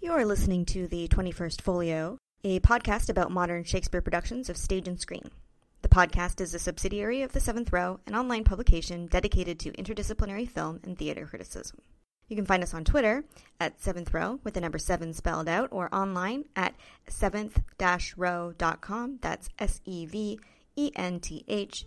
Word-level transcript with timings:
You're 0.00 0.24
listening 0.24 0.64
to 0.66 0.86
the 0.86 1.08
21st 1.08 1.60
Folio, 1.60 2.18
a 2.44 2.60
podcast 2.60 3.10
about 3.10 3.32
modern 3.32 3.64
Shakespeare 3.64 4.00
productions 4.00 4.48
of 4.48 4.56
stage 4.56 4.86
and 4.86 5.00
screen. 5.00 5.32
The 5.82 5.88
podcast 5.88 6.40
is 6.40 6.54
a 6.54 6.60
subsidiary 6.60 7.22
of 7.22 7.32
The 7.32 7.40
Seventh 7.40 7.72
Row, 7.72 7.98
an 8.06 8.14
online 8.14 8.44
publication 8.44 9.06
dedicated 9.06 9.58
to 9.58 9.72
interdisciplinary 9.72 10.48
film 10.48 10.78
and 10.84 10.96
theater 10.96 11.26
criticism. 11.26 11.80
You 12.28 12.36
can 12.36 12.46
find 12.46 12.62
us 12.62 12.74
on 12.74 12.84
Twitter 12.84 13.24
at 13.58 13.82
Seventh 13.82 14.14
Row 14.14 14.38
with 14.44 14.54
the 14.54 14.60
number 14.60 14.78
seven 14.78 15.12
spelled 15.14 15.48
out, 15.48 15.68
or 15.72 15.92
online 15.92 16.44
at 16.54 16.76
seventh-row.com. 17.08 19.18
That's 19.20 19.48
S 19.58 19.80
E 19.84 20.06
V 20.06 20.38
E 20.76 20.92
N 20.94 21.18
T 21.18 21.44
H 21.48 21.86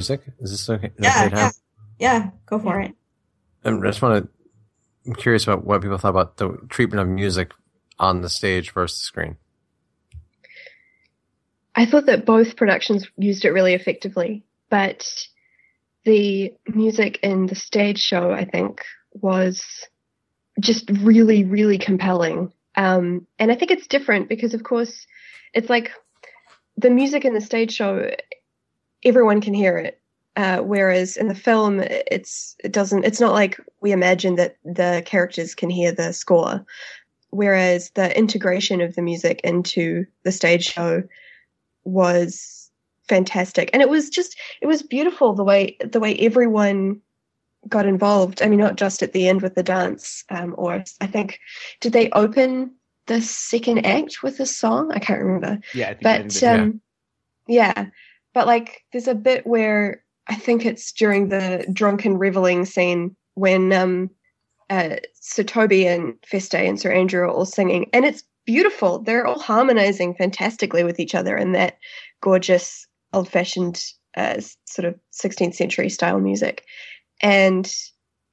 music? 0.00 0.22
Is 0.40 0.50
this 0.50 0.70
okay? 0.70 0.90
Yeah, 0.98 1.28
yeah, 1.28 1.38
have? 1.38 1.54
yeah. 1.98 2.30
Go 2.46 2.58
for 2.58 2.80
it. 2.80 2.94
Um, 3.64 3.82
I 3.82 3.86
just 3.88 4.00
want 4.00 4.24
to. 4.24 4.30
I'm 5.06 5.14
curious 5.14 5.44
about 5.44 5.64
what 5.64 5.82
people 5.82 5.98
thought 5.98 6.10
about 6.10 6.38
the 6.38 6.56
treatment 6.68 7.00
of 7.02 7.08
music 7.08 7.52
on 7.98 8.22
the 8.22 8.30
stage 8.30 8.72
versus 8.72 8.98
the 8.98 9.04
screen. 9.04 9.36
I 11.74 11.86
thought 11.86 12.06
that 12.06 12.24
both 12.24 12.56
productions 12.56 13.06
used 13.16 13.44
it 13.44 13.50
really 13.50 13.74
effectively, 13.74 14.44
but 14.70 15.06
the 16.04 16.54
music 16.66 17.20
in 17.22 17.46
the 17.46 17.54
stage 17.54 18.00
show, 18.00 18.32
I 18.32 18.44
think, 18.44 18.82
was 19.12 19.62
just 20.58 20.90
really, 20.90 21.44
really 21.44 21.78
compelling. 21.78 22.52
Um, 22.74 23.26
and 23.38 23.52
I 23.52 23.54
think 23.54 23.70
it's 23.70 23.86
different 23.86 24.28
because, 24.28 24.54
of 24.54 24.62
course, 24.62 25.06
it's 25.52 25.68
like 25.68 25.90
the 26.76 26.90
music 26.90 27.24
in 27.24 27.34
the 27.34 27.40
stage 27.40 27.72
show, 27.72 28.10
everyone 29.04 29.40
can 29.40 29.54
hear 29.54 29.78
it. 29.78 30.00
Uh, 30.36 30.58
whereas 30.58 31.16
in 31.16 31.28
the 31.28 31.34
film, 31.34 31.80
it's 31.80 32.56
it 32.62 32.72
doesn't. 32.72 33.04
It's 33.04 33.20
not 33.20 33.32
like 33.34 33.58
we 33.80 33.92
imagine 33.92 34.36
that 34.36 34.56
the 34.64 35.02
characters 35.04 35.54
can 35.54 35.70
hear 35.70 35.92
the 35.92 36.12
score. 36.12 36.64
Whereas 37.30 37.90
the 37.90 38.16
integration 38.16 38.80
of 38.80 38.94
the 38.94 39.02
music 39.02 39.40
into 39.44 40.06
the 40.22 40.32
stage 40.32 40.72
show 40.72 41.02
was 41.84 42.70
fantastic 43.08 43.70
and 43.72 43.82
it 43.82 43.88
was 43.88 44.08
just 44.08 44.36
it 44.60 44.66
was 44.66 44.82
beautiful 44.82 45.32
the 45.34 45.42
way 45.42 45.76
the 45.84 45.98
way 45.98 46.16
everyone 46.18 47.00
got 47.68 47.84
involved 47.84 48.40
i 48.40 48.46
mean 48.48 48.60
not 48.60 48.76
just 48.76 49.02
at 49.02 49.12
the 49.12 49.26
end 49.26 49.42
with 49.42 49.56
the 49.56 49.64
dance 49.64 50.22
um, 50.30 50.54
or 50.56 50.84
i 51.00 51.06
think 51.06 51.40
did 51.80 51.92
they 51.92 52.08
open 52.10 52.70
the 53.06 53.20
second 53.20 53.84
act 53.84 54.22
with 54.22 54.38
a 54.38 54.46
song 54.46 54.92
i 54.92 55.00
can't 55.00 55.20
remember 55.20 55.58
Yeah, 55.74 55.88
I 55.90 55.94
think 55.94 56.06
I 56.06 56.18
think 56.18 56.32
but 56.34 56.40
they- 56.40 56.46
um 56.46 56.80
yeah 57.48 57.86
but 58.34 58.46
like 58.46 58.84
there's 58.92 59.08
a 59.08 59.14
bit 59.14 59.46
where 59.46 60.02
i 60.28 60.34
think 60.34 60.64
it's 60.64 60.92
during 60.92 61.28
the 61.28 61.66
drunken 61.72 62.18
reveling 62.18 62.64
scene 62.64 63.14
when 63.34 63.72
um 63.72 64.10
uh 64.70 64.96
sir 65.20 65.42
toby 65.42 65.86
and 65.86 66.14
feste 66.26 66.54
and 66.54 66.80
sir 66.80 66.92
andrew 66.92 67.22
are 67.22 67.28
all 67.28 67.44
singing. 67.44 67.88
And 67.92 68.04
it's 68.04 68.22
beautiful. 68.46 68.98
They're 68.98 69.26
all 69.26 69.38
harmonizing 69.38 70.14
fantastically 70.14 70.84
with 70.84 70.98
each 70.98 71.14
other 71.14 71.36
in 71.36 71.52
that 71.52 71.78
gorgeous 72.20 72.86
old-fashioned 73.12 73.80
uh, 74.16 74.40
sort 74.64 74.86
of 74.86 74.98
16th 75.12 75.54
century 75.54 75.88
style 75.88 76.20
music. 76.20 76.64
And 77.22 77.72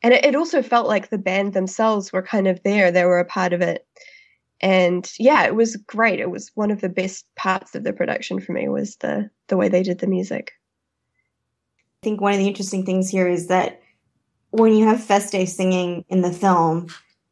and 0.04 0.14
it, 0.14 0.26
it 0.26 0.36
also 0.36 0.62
felt 0.62 0.88
like 0.88 1.10
the 1.10 1.18
band 1.18 1.54
themselves 1.54 2.14
were 2.14 2.22
kind 2.22 2.48
of 2.48 2.62
there. 2.64 2.92
They 2.92 3.06
were 3.06 3.20
a 3.20 3.26
part 3.26 3.54
of 3.54 3.62
it 3.62 3.86
and 4.62 5.12
yeah 5.20 5.46
it 5.46 5.56
was 5.56 5.76
great 5.76 6.20
it 6.20 6.32
was 6.32 6.52
one 6.56 6.72
of 6.72 6.82
the 6.82 6.90
best 6.90 7.26
parts 7.36 7.76
of 7.76 7.84
the 7.84 7.94
production 7.94 8.40
for 8.40 8.54
me 8.54 8.68
was 8.68 8.96
the 8.98 9.30
the 9.48 9.58
way 9.58 9.70
they 9.70 9.84
did 9.84 10.00
the 10.00 10.08
music 10.08 10.54
I 12.02 12.06
think 12.06 12.22
one 12.22 12.34
of 12.34 12.38
the 12.38 12.48
interesting 12.48 12.86
things 12.86 13.10
here 13.10 13.28
is 13.28 13.48
that 13.48 13.82
when 14.52 14.74
you 14.74 14.86
have 14.86 15.04
Feste 15.04 15.48
singing 15.48 16.06
in 16.10 16.22
the 16.22 16.32
film, 16.32 16.88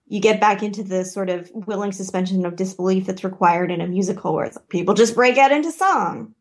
you 0.08 0.20
get 0.20 0.42
back 0.42 0.64
into 0.64 0.84
the 0.84 1.06
sort 1.06 1.30
of 1.30 1.52
willing 1.54 1.92
suspension 1.92 2.46
of 2.46 2.56
disbelief 2.56 3.06
that's 3.06 3.24
required 3.24 3.72
in 3.72 3.82
a 3.82 3.88
musical 3.88 4.34
where 4.34 4.46
it's 4.46 4.56
like, 4.56 4.70
people 4.70 4.94
just 4.94 5.16
break 5.16 5.38
out 5.38 5.52
into 5.52 5.72
song. 5.72 6.34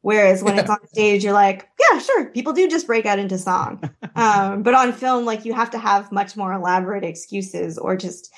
Whereas 0.00 0.42
when 0.42 0.58
it's 0.58 0.70
on 0.70 0.86
stage, 0.88 1.24
you're 1.24 1.32
like, 1.32 1.68
yeah, 1.78 1.98
sure, 1.98 2.26
people 2.26 2.52
do 2.52 2.68
just 2.68 2.86
break 2.86 3.06
out 3.06 3.18
into 3.18 3.38
song. 3.38 3.82
Um, 4.16 4.64
but 4.64 4.74
on 4.74 4.92
film, 4.92 5.24
like 5.24 5.44
you 5.44 5.52
have 5.52 5.70
to 5.70 5.78
have 5.78 6.10
much 6.10 6.36
more 6.36 6.52
elaborate 6.52 7.04
excuses 7.04 7.78
or 7.78 7.96
just, 7.96 8.34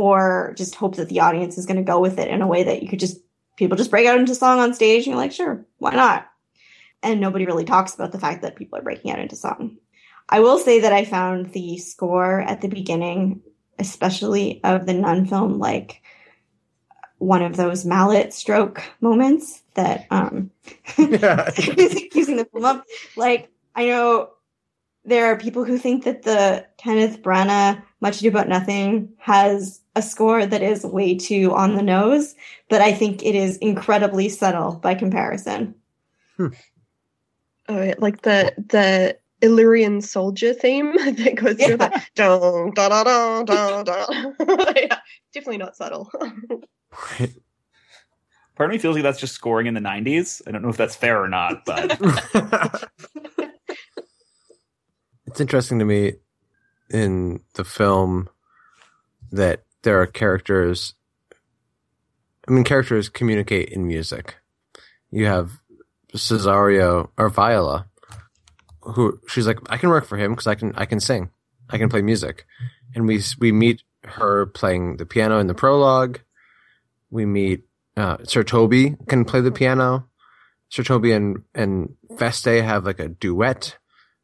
or 0.00 0.54
just 0.56 0.74
hope 0.74 0.96
that 0.96 1.10
the 1.10 1.20
audience 1.20 1.58
is 1.58 1.66
going 1.66 1.76
to 1.76 1.82
go 1.82 2.00
with 2.00 2.18
it 2.18 2.28
in 2.28 2.40
a 2.40 2.46
way 2.46 2.62
that 2.62 2.82
you 2.82 2.88
could 2.88 3.00
just, 3.00 3.18
people 3.56 3.76
just 3.76 3.90
break 3.90 4.06
out 4.06 4.18
into 4.18 4.34
song 4.34 4.58
on 4.58 4.72
stage 4.72 5.04
and 5.04 5.08
you're 5.08 5.16
like, 5.16 5.32
sure, 5.32 5.66
why 5.78 5.94
not? 5.94 6.26
And 7.02 7.20
nobody 7.20 7.44
really 7.44 7.66
talks 7.66 7.94
about 7.94 8.10
the 8.10 8.18
fact 8.18 8.40
that 8.42 8.56
people 8.56 8.78
are 8.78 8.82
breaking 8.82 9.10
out 9.10 9.18
into 9.18 9.36
song. 9.36 9.76
I 10.28 10.40
will 10.40 10.58
say 10.58 10.80
that 10.80 10.92
I 10.92 11.04
found 11.04 11.52
the 11.52 11.76
score 11.76 12.40
at 12.40 12.62
the 12.62 12.68
beginning, 12.68 13.42
especially 13.78 14.62
of 14.64 14.86
the 14.86 14.94
Nunn 14.94 15.26
film, 15.26 15.58
like 15.58 16.00
one 17.18 17.42
of 17.42 17.56
those 17.56 17.84
mallet 17.84 18.32
stroke 18.32 18.82
moments 19.02 19.62
that 19.74 20.06
um 20.10 20.50
using 20.96 22.36
the 22.36 22.48
film 22.50 22.64
up. 22.64 22.86
Like 23.16 23.50
I 23.74 23.86
know 23.86 24.30
there 25.04 25.26
are 25.26 25.36
people 25.36 25.64
who 25.64 25.76
think 25.76 26.04
that 26.04 26.22
the 26.22 26.66
Kenneth 26.78 27.20
Branagh 27.20 27.82
Much 28.00 28.20
Ado 28.20 28.28
About 28.28 28.48
Nothing 28.48 29.12
has 29.18 29.79
a 29.96 30.02
score 30.02 30.46
that 30.46 30.62
is 30.62 30.84
way 30.84 31.16
too 31.16 31.52
on 31.54 31.74
the 31.74 31.82
nose, 31.82 32.34
but 32.68 32.80
I 32.80 32.92
think 32.92 33.24
it 33.24 33.34
is 33.34 33.56
incredibly 33.58 34.28
subtle 34.28 34.72
by 34.76 34.94
comparison. 34.94 35.74
oh 36.38 37.94
like 37.98 38.22
the 38.22 38.52
the 38.68 39.16
illyrian 39.42 40.00
soldier 40.00 40.52
theme 40.54 40.92
that 40.96 41.34
goes 41.34 41.54
through 41.56 41.76
Yeah. 41.76 41.76
the 41.76 42.02
dun, 42.14 42.70
dun, 42.74 42.90
dun, 43.04 43.44
dun, 43.46 43.84
dun, 43.84 44.34
dun. 44.46 44.74
yeah, 44.76 44.98
definitely 45.32 45.58
not 45.58 45.76
subtle 45.76 46.10
Right. 47.20 47.34
Part 48.56 48.68
of 48.68 48.72
me 48.72 48.78
feels 48.78 48.94
like 48.94 49.02
that's 49.02 49.20
just 49.20 49.34
scoring 49.34 49.66
in 49.66 49.72
the 49.74 49.80
'90s. 49.80 50.42
I 50.46 50.50
don't 50.50 50.60
know 50.60 50.68
if 50.68 50.76
that's 50.76 50.94
fair 50.94 51.22
or 51.22 51.28
not, 51.28 51.64
but 51.64 51.98
it's 55.26 55.40
interesting 55.40 55.78
to 55.78 55.84
me 55.86 56.14
in 56.90 57.40
the 57.54 57.64
film 57.64 58.28
that 59.32 59.62
there 59.82 60.00
are 60.00 60.06
characters. 60.06 60.94
I 62.48 62.52
mean, 62.52 62.64
characters 62.64 63.08
communicate 63.08 63.70
in 63.70 63.86
music. 63.86 64.36
You 65.10 65.26
have 65.26 65.60
Cesario 66.14 67.10
or 67.16 67.28
Viola, 67.28 67.86
who 68.80 69.20
she's 69.28 69.46
like, 69.46 69.58
I 69.68 69.76
can 69.76 69.90
work 69.90 70.06
for 70.06 70.16
him 70.16 70.32
because 70.32 70.46
I 70.46 70.54
can 70.54 70.72
I 70.76 70.86
can 70.86 71.00
sing, 71.00 71.30
I 71.68 71.78
can 71.78 71.88
play 71.88 72.02
music, 72.02 72.46
and 72.94 73.06
we 73.06 73.22
we 73.38 73.52
meet 73.52 73.82
her 74.04 74.46
playing 74.46 74.96
the 74.96 75.06
piano 75.06 75.38
in 75.38 75.46
the 75.46 75.54
prologue. 75.54 76.20
We 77.10 77.26
meet 77.26 77.64
uh, 77.96 78.18
Sir 78.24 78.42
Toby 78.42 78.96
can 79.08 79.24
play 79.24 79.40
the 79.40 79.52
piano. 79.52 80.06
Sir 80.68 80.82
Toby 80.82 81.12
and 81.12 81.42
and 81.54 81.94
Feste 82.18 82.46
have 82.46 82.84
like 82.84 83.00
a 83.00 83.08
duet 83.08 83.76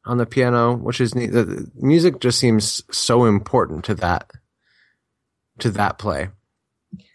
on 0.05 0.19
the 0.19 0.27
piano, 0.27 0.77
which 0.77 1.01
is 1.01 1.15
neat. 1.15 1.33
The, 1.33 1.45
the 1.45 1.71
music 1.75 2.21
just 2.21 2.39
seems 2.39 2.83
so 2.91 3.25
important 3.25 3.85
to 3.87 3.95
that 3.97 4.31
to 5.61 5.71
that 5.73 5.99
play. 5.99 6.29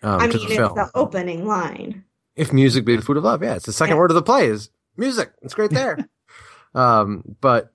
Um, 0.04 0.22
I 0.22 0.28
mean, 0.28 0.38
the 0.38 0.44
it's 0.44 0.56
film. 0.56 0.76
the 0.76 0.90
opening 0.96 1.46
line. 1.48 2.04
if 2.36 2.52
music 2.54 2.86
be 2.86 2.96
the 2.96 3.02
food 3.02 3.18
of 3.18 3.24
love, 3.24 3.44
yeah, 3.44 3.56
it's 3.56 3.66
the 3.66 3.74
second 3.74 3.96
Yeah. 3.96 4.00
word 4.00 4.12
of 4.12 4.16
the 4.16 4.22
play 4.22 4.48
is 4.48 4.70
music. 4.98 5.32
It's 5.42 5.54
great 5.54 5.72
there. 5.72 5.98
um, 6.76 7.24
but 7.42 7.74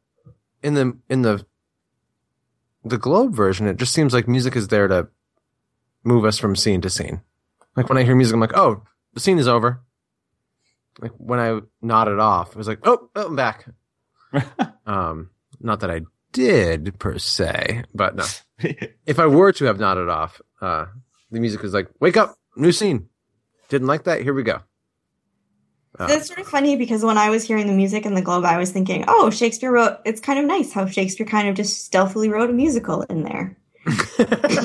in 0.63 0.75
the 0.75 0.97
in 1.09 1.23
the 1.23 1.45
the 2.85 2.99
Globe 2.99 3.35
version, 3.35 3.67
it 3.67 3.77
just 3.77 3.93
seems 3.93 4.15
like 4.15 4.29
music 4.29 4.55
is 4.57 4.69
there 4.69 4.87
to 4.89 5.09
move 6.05 6.25
us 6.25 6.39
from 6.39 6.55
scene 6.55 6.81
to 6.83 6.91
scene. 6.91 7.21
Like 7.77 7.89
when 7.89 7.99
I 7.99 8.05
hear 8.05 8.15
music, 8.15 8.35
I'm 8.35 8.41
like, 8.41 8.57
oh, 8.57 8.83
the 9.15 9.21
scene 9.21 9.39
is 9.39 9.49
over. 9.49 9.81
Like 11.01 11.12
when 11.19 11.41
I 11.41 11.61
nodded 11.83 12.21
off, 12.21 12.51
it 12.51 12.57
was 12.57 12.69
like, 12.69 12.79
oh, 12.85 13.11
oh 13.17 13.27
I'm 13.27 13.37
back. 13.37 13.67
um, 14.87 15.31
not 15.61 15.81
that 15.81 15.91
I 15.91 16.03
did 16.33 16.99
per 16.99 17.19
se, 17.19 17.85
but 17.95 18.17
no. 18.17 18.25
If 19.05 19.19
I 19.19 19.27
were 19.27 19.53
to 19.53 19.65
have 19.67 19.79
nodded 19.79 20.09
off, 20.09 20.41
uh, 20.61 20.87
the 21.31 21.41
music 21.41 21.62
was 21.62 21.75
like, 21.75 21.88
wake 22.00 22.17
up, 22.17 22.37
new 22.56 22.73
scene. 22.73 23.08
Didn't 23.69 23.88
like 23.88 24.05
that. 24.05 24.23
Here 24.23 24.35
we 24.35 24.43
go. 24.43 24.61
Uh, 25.99 26.06
It's 26.11 26.26
sort 26.29 26.38
of 26.38 26.47
funny 26.47 26.76
because 26.76 27.03
when 27.05 27.19
I 27.19 27.31
was 27.31 27.44
hearing 27.44 27.67
the 27.67 27.73
music 27.73 28.06
in 28.06 28.14
the 28.14 28.23
Globe, 28.23 28.44
I 28.44 28.58
was 28.58 28.70
thinking, 28.70 29.05
oh, 29.08 29.31
Shakespeare 29.31 29.73
wrote, 29.73 29.99
it's 30.05 30.20
kind 30.20 30.38
of 30.38 30.44
nice 30.44 30.73
how 30.73 30.87
Shakespeare 30.87 31.26
kind 31.26 31.49
of 31.49 31.55
just 31.55 31.85
stealthily 31.85 32.29
wrote 32.29 32.50
a 32.50 32.53
musical 32.53 33.03
in 33.03 33.23
there. 33.23 33.56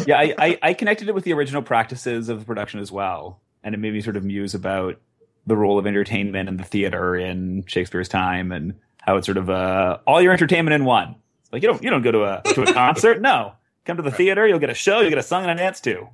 yeah, 0.05 0.17
I, 0.17 0.35
I, 0.37 0.59
I 0.61 0.73
connected 0.73 1.07
it 1.07 1.15
with 1.15 1.23
the 1.23 1.33
original 1.33 1.61
practices 1.61 2.27
of 2.29 2.39
the 2.39 2.45
production 2.45 2.79
as 2.79 2.91
well, 2.91 3.39
and 3.63 3.75
it 3.75 3.77
made 3.77 3.93
me 3.93 4.01
sort 4.01 4.17
of 4.17 4.23
muse 4.23 4.55
about 4.55 4.99
the 5.47 5.55
role 5.55 5.77
of 5.79 5.87
entertainment 5.87 6.49
and 6.49 6.59
the 6.59 6.63
theater 6.63 7.15
in 7.15 7.63
Shakespeare's 7.67 8.09
time 8.09 8.51
and 8.51 8.75
how 9.01 9.17
it's 9.17 9.25
sort 9.25 9.37
of 9.37 9.49
uh, 9.49 9.99
all 10.05 10.21
your 10.21 10.33
entertainment 10.33 10.73
in 10.73 10.85
one. 10.85 11.15
Like 11.51 11.61
you 11.63 11.67
don't 11.67 11.83
you 11.83 11.89
don't 11.89 12.01
go 12.01 12.11
to 12.11 12.23
a 12.23 12.41
to 12.53 12.63
a 12.63 12.73
concert. 12.73 13.21
No, 13.21 13.53
come 13.85 13.97
to 13.97 14.03
the 14.03 14.11
theater. 14.11 14.47
You'll 14.47 14.59
get 14.59 14.69
a 14.69 14.75
show. 14.75 15.01
you'll 15.01 15.09
get 15.09 15.17
a 15.17 15.23
song 15.23 15.43
and 15.43 15.51
a 15.51 15.55
dance 15.55 15.79
too. 15.81 16.07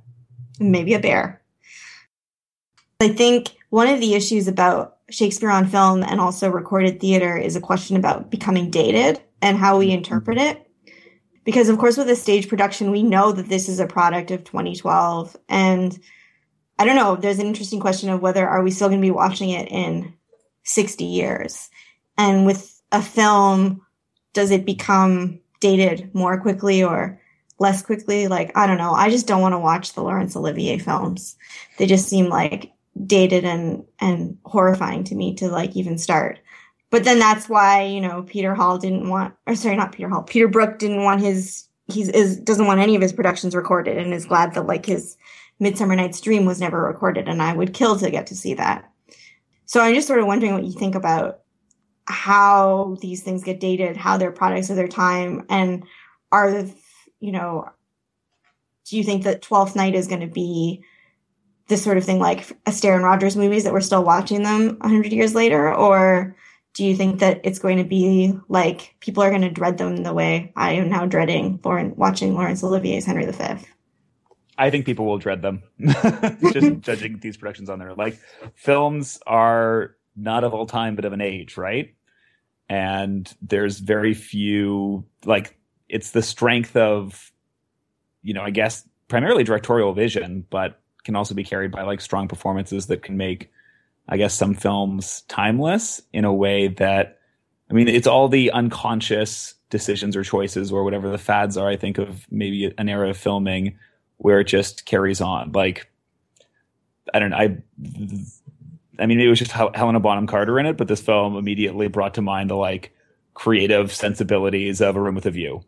Maybe 0.60 0.94
a 0.94 0.98
bear. 0.98 1.40
I 3.00 3.08
think 3.08 3.50
one 3.70 3.88
of 3.88 4.00
the 4.00 4.14
issues 4.14 4.48
about 4.48 4.96
Shakespeare 5.10 5.50
on 5.50 5.66
film 5.66 6.02
and 6.02 6.20
also 6.20 6.50
recorded 6.50 7.00
theater 7.00 7.36
is 7.36 7.56
a 7.56 7.60
question 7.60 7.96
about 7.96 8.30
becoming 8.30 8.70
dated 8.70 9.20
and 9.40 9.56
how 9.56 9.78
we 9.78 9.86
mm-hmm. 9.86 9.98
interpret 9.98 10.38
it. 10.38 10.64
Because 11.44 11.68
of 11.68 11.78
course, 11.78 11.96
with 11.96 12.10
a 12.10 12.16
stage 12.16 12.48
production, 12.48 12.90
we 12.90 13.02
know 13.02 13.32
that 13.32 13.48
this 13.48 13.68
is 13.68 13.80
a 13.80 13.86
product 13.86 14.30
of 14.30 14.44
2012, 14.44 15.34
and 15.48 15.98
I 16.78 16.84
don't 16.84 16.96
know. 16.96 17.16
There's 17.16 17.38
an 17.38 17.46
interesting 17.46 17.80
question 17.80 18.10
of 18.10 18.20
whether 18.20 18.46
are 18.46 18.62
we 18.62 18.70
still 18.70 18.88
going 18.88 19.00
to 19.00 19.06
be 19.06 19.10
watching 19.10 19.48
it 19.50 19.68
in 19.70 20.12
60 20.64 21.04
years, 21.04 21.70
and 22.18 22.44
with 22.44 22.82
a 22.92 23.00
film, 23.00 23.80
does 24.34 24.50
it 24.50 24.66
become 24.66 25.40
dated 25.60 26.14
more 26.14 26.38
quickly 26.38 26.84
or 26.84 27.18
less 27.58 27.82
quickly? 27.82 28.28
Like 28.28 28.56
I 28.56 28.66
don't 28.66 28.78
know. 28.78 28.92
I 28.92 29.10
just 29.10 29.26
don't 29.26 29.40
want 29.40 29.54
to 29.54 29.58
watch 29.58 29.92
the 29.92 30.02
Laurence 30.02 30.36
Olivier 30.36 30.78
films. 30.78 31.36
They 31.78 31.86
just 31.86 32.08
seem 32.08 32.28
like 32.28 32.72
dated 33.06 33.44
and 33.44 33.84
and 34.00 34.38
horrifying 34.44 35.04
to 35.04 35.14
me 35.14 35.34
to 35.36 35.48
like 35.48 35.76
even 35.76 35.98
start. 35.98 36.38
But 36.90 37.04
then 37.04 37.18
that's 37.18 37.48
why 37.48 37.82
you 37.82 38.00
know 38.00 38.22
Peter 38.22 38.54
Hall 38.54 38.78
didn't 38.78 39.08
want, 39.08 39.34
or 39.46 39.54
sorry, 39.54 39.76
not 39.76 39.92
Peter 39.92 40.08
Hall. 40.08 40.22
Peter 40.22 40.48
Brook 40.48 40.78
didn't 40.78 41.02
want 41.02 41.20
his 41.20 41.68
he's 41.88 42.08
is 42.08 42.38
doesn't 42.38 42.66
want 42.66 42.80
any 42.80 42.94
of 42.94 43.02
his 43.02 43.12
productions 43.12 43.54
recorded, 43.54 43.98
and 43.98 44.14
is 44.14 44.26
glad 44.26 44.54
that 44.54 44.66
like 44.66 44.86
his 44.86 45.16
Midsummer 45.60 45.96
Night's 45.96 46.20
Dream 46.20 46.44
was 46.44 46.60
never 46.60 46.82
recorded, 46.82 47.28
and 47.28 47.42
I 47.42 47.52
would 47.52 47.74
kill 47.74 47.98
to 47.98 48.10
get 48.10 48.26
to 48.28 48.36
see 48.36 48.54
that. 48.54 48.90
So 49.66 49.80
I'm 49.80 49.94
just 49.94 50.06
sort 50.06 50.20
of 50.20 50.26
wondering 50.26 50.54
what 50.54 50.64
you 50.64 50.72
think 50.72 50.94
about 50.94 51.40
how 52.06 52.96
these 53.02 53.22
things 53.22 53.44
get 53.44 53.60
dated, 53.60 53.96
how 53.96 54.16
they're 54.16 54.32
products 54.32 54.70
of 54.70 54.76
their 54.76 54.88
time, 54.88 55.44
and 55.50 55.84
are 56.32 56.64
you 57.20 57.32
know, 57.32 57.68
do 58.86 58.96
you 58.96 59.04
think 59.04 59.24
that 59.24 59.42
Twelfth 59.42 59.76
Night 59.76 59.94
is 59.94 60.08
going 60.08 60.20
to 60.20 60.26
be 60.26 60.82
this 61.68 61.84
sort 61.84 61.98
of 61.98 62.04
thing 62.04 62.18
like 62.18 62.48
Astaire 62.64 62.94
and 62.94 63.04
Rogers 63.04 63.36
movies 63.36 63.64
that 63.64 63.72
we're 63.72 63.80
still 63.80 64.02
watching 64.02 64.42
them 64.42 64.78
100 64.80 65.12
years 65.12 65.34
later? 65.34 65.72
Or 65.72 66.34
do 66.72 66.84
you 66.84 66.96
think 66.96 67.20
that 67.20 67.40
it's 67.44 67.58
going 67.58 67.76
to 67.76 67.84
be 67.84 68.34
like 68.48 68.94
people 69.00 69.22
are 69.22 69.30
going 69.30 69.42
to 69.42 69.50
dread 69.50 69.78
them 69.78 69.98
the 69.98 70.14
way 70.14 70.52
I 70.56 70.72
am 70.72 70.88
now 70.88 71.06
dreading 71.06 71.60
Lauren, 71.62 71.94
watching 71.96 72.34
Laurence 72.34 72.62
Olivier's 72.62 73.04
Henry 73.04 73.30
V? 73.30 73.66
I 74.56 74.70
think 74.70 74.86
people 74.86 75.06
will 75.06 75.18
dread 75.18 75.42
them. 75.42 75.62
Just 76.52 76.80
judging 76.80 77.18
these 77.20 77.36
productions 77.36 77.70
on 77.70 77.78
their 77.78 77.94
Like 77.94 78.18
films 78.54 79.20
are 79.26 79.96
not 80.16 80.42
of 80.44 80.54
all 80.54 80.66
time, 80.66 80.96
but 80.96 81.04
of 81.04 81.12
an 81.12 81.20
age, 81.20 81.56
right? 81.56 81.94
And 82.68 83.32
there's 83.40 83.78
very 83.78 84.14
few 84.14 85.04
like 85.24 85.57
it's 85.88 86.10
the 86.10 86.22
strength 86.22 86.76
of, 86.76 87.32
you 88.22 88.34
know, 88.34 88.42
I 88.42 88.50
guess 88.50 88.86
primarily 89.08 89.44
directorial 89.44 89.92
vision, 89.92 90.46
but 90.50 90.80
can 91.04 91.16
also 91.16 91.34
be 91.34 91.44
carried 91.44 91.70
by 91.70 91.82
like 91.82 92.00
strong 92.00 92.28
performances 92.28 92.86
that 92.86 93.02
can 93.02 93.16
make, 93.16 93.50
I 94.08 94.16
guess, 94.16 94.34
some 94.34 94.54
films 94.54 95.22
timeless 95.28 96.02
in 96.12 96.24
a 96.24 96.32
way 96.32 96.68
that, 96.68 97.18
I 97.70 97.74
mean, 97.74 97.88
it's 97.88 98.06
all 98.06 98.28
the 98.28 98.50
unconscious 98.50 99.54
decisions 99.70 100.16
or 100.16 100.24
choices 100.24 100.72
or 100.72 100.84
whatever 100.84 101.10
the 101.10 101.18
fads 101.18 101.56
are. 101.56 101.68
I 101.68 101.76
think 101.76 101.98
of 101.98 102.26
maybe 102.30 102.72
an 102.76 102.88
era 102.88 103.10
of 103.10 103.16
filming 103.16 103.78
where 104.18 104.40
it 104.40 104.44
just 104.44 104.84
carries 104.84 105.20
on. 105.20 105.52
Like, 105.52 105.90
I 107.14 107.18
don't 107.18 107.30
know. 107.30 107.36
I, 107.36 107.56
I 108.98 109.06
mean, 109.06 109.20
it 109.20 109.28
was 109.28 109.38
just 109.38 109.52
Helena 109.52 110.00
Bonham 110.00 110.26
Carter 110.26 110.58
in 110.58 110.66
it, 110.66 110.76
but 110.76 110.88
this 110.88 111.00
film 111.00 111.36
immediately 111.36 111.88
brought 111.88 112.14
to 112.14 112.22
mind 112.22 112.50
the 112.50 112.56
like 112.56 112.92
creative 113.34 113.94
sensibilities 113.94 114.80
of 114.80 114.96
A 114.96 115.00
Room 115.00 115.14
with 115.14 115.26
a 115.26 115.30
View. 115.30 115.62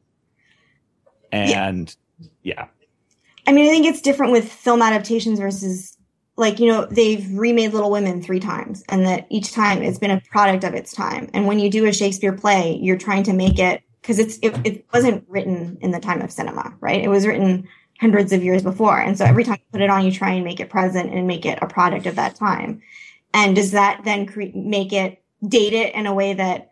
And 1.33 1.95
yeah. 2.43 2.55
yeah. 2.55 2.67
I 3.47 3.53
mean, 3.53 3.67
I 3.67 3.71
think 3.71 3.87
it's 3.87 4.01
different 4.01 4.33
with 4.33 4.51
film 4.51 4.83
adaptations 4.83 5.39
versus 5.39 5.97
like, 6.37 6.59
you 6.59 6.67
know, 6.67 6.87
they've 6.87 7.27
remade 7.33 7.73
Little 7.73 7.91
Women 7.91 8.23
three 8.23 8.41
times 8.41 8.83
and 8.89 9.05
that 9.05 9.27
each 9.31 9.53
time 9.53 9.83
it's 9.83 9.99
been 9.99 10.11
a 10.11 10.21
product 10.31 10.65
of 10.65 10.75
its 10.75 10.93
time. 10.93 11.29
And 11.35 11.47
when 11.47 11.59
you 11.59 11.71
do 11.71 11.87
a 11.87 11.93
Shakespeare 11.93 12.33
play, 12.33 12.79
you're 12.81 12.97
trying 12.97 13.25
to 13.25 13.33
make 13.33 13.59
it 13.59 13.83
because 14.01 14.19
it's 14.19 14.39
it, 14.41 14.59
it 14.65 14.87
wasn't 14.93 15.25
written 15.29 15.79
in 15.81 15.91
the 15.91 16.01
time 16.01 16.23
of 16.23 16.33
cinema, 16.33 16.75
right? 16.81 17.03
It 17.03 17.09
was 17.09 17.27
written 17.27 17.69
hundreds 18.01 18.33
of 18.33 18.43
years 18.43 18.63
before. 18.63 18.99
And 18.99 19.19
so 19.19 19.27
every 19.27 19.45
time 19.45 19.59
you 19.59 19.73
put 19.73 19.83
it 19.83 19.91
on, 19.91 20.05
you 20.05 20.13
try 20.13 20.31
and 20.33 20.45
make 20.45 20.61
it 20.61 20.71
present 20.71 21.13
and 21.13 21.27
make 21.27 21.45
it 21.45 21.59
a 21.61 21.67
product 21.67 22.07
of 22.07 22.17
that 22.17 22.35
time. 22.35 22.81
And 23.35 23.55
does 23.55 23.73
that 23.73 24.03
then 24.05 24.27
cre- 24.27 24.55
make 24.55 24.93
it 24.93 25.23
date 25.47 25.75
it 25.75 25.95
in 25.95 26.07
a 26.07 26.15
way 26.15 26.33
that, 26.33 26.71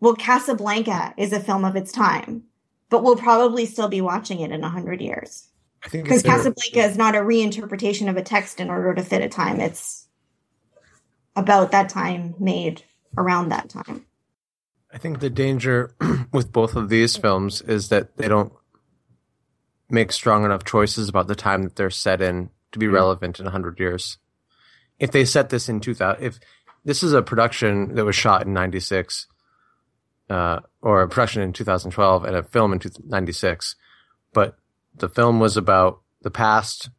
well, 0.00 0.14
Casablanca 0.14 1.14
is 1.16 1.32
a 1.32 1.40
film 1.40 1.64
of 1.64 1.76
its 1.76 1.92
time, 1.92 2.42
but 2.90 3.02
we'll 3.02 3.16
probably 3.16 3.66
still 3.66 3.88
be 3.88 4.00
watching 4.00 4.40
it 4.40 4.50
in 4.50 4.64
a 4.64 4.68
hundred 4.68 5.00
years. 5.00 5.48
I 5.84 5.88
think 5.88 6.04
because 6.04 6.22
Casablanca 6.22 6.80
is 6.80 6.96
not 6.96 7.14
a 7.14 7.20
reinterpretation 7.20 8.08
of 8.08 8.16
a 8.16 8.22
text 8.22 8.60
in 8.60 8.70
order 8.70 8.94
to 8.94 9.02
fit 9.02 9.22
a 9.22 9.28
time. 9.28 9.60
It's 9.60 10.08
about 11.36 11.70
that 11.70 11.88
time 11.88 12.34
made 12.38 12.82
around 13.16 13.50
that 13.50 13.68
time. 13.68 14.04
I 14.92 14.98
think 14.98 15.20
the 15.20 15.30
danger 15.30 15.94
with 16.32 16.52
both 16.52 16.74
of 16.74 16.88
these 16.88 17.16
films 17.16 17.60
is 17.62 17.90
that 17.90 18.16
they 18.16 18.28
don't 18.28 18.52
make 19.90 20.12
strong 20.12 20.44
enough 20.44 20.64
choices 20.64 21.08
about 21.08 21.28
the 21.28 21.34
time 21.34 21.62
that 21.62 21.76
they're 21.76 21.90
set 21.90 22.20
in 22.20 22.50
to 22.72 22.78
be 22.78 22.86
mm-hmm. 22.86 22.96
relevant 22.96 23.38
in 23.38 23.44
100 23.44 23.78
years. 23.78 24.18
If 24.98 25.12
they 25.12 25.24
set 25.24 25.50
this 25.50 25.68
in 25.68 25.80
2000, 25.80 26.22
if 26.22 26.40
this 26.84 27.02
is 27.02 27.12
a 27.12 27.22
production 27.22 27.94
that 27.94 28.04
was 28.04 28.16
shot 28.16 28.46
in 28.46 28.52
96, 28.52 29.26
uh, 30.30 30.60
or 30.82 31.02
a 31.02 31.08
production 31.08 31.42
in 31.42 31.52
2012 31.52 32.24
and 32.24 32.36
a 32.36 32.42
film 32.42 32.72
in 32.72 32.80
96, 33.04 33.76
but 34.32 34.56
the 34.94 35.08
film 35.08 35.40
was 35.40 35.56
about 35.56 36.00
the 36.22 36.30
past 36.30 36.90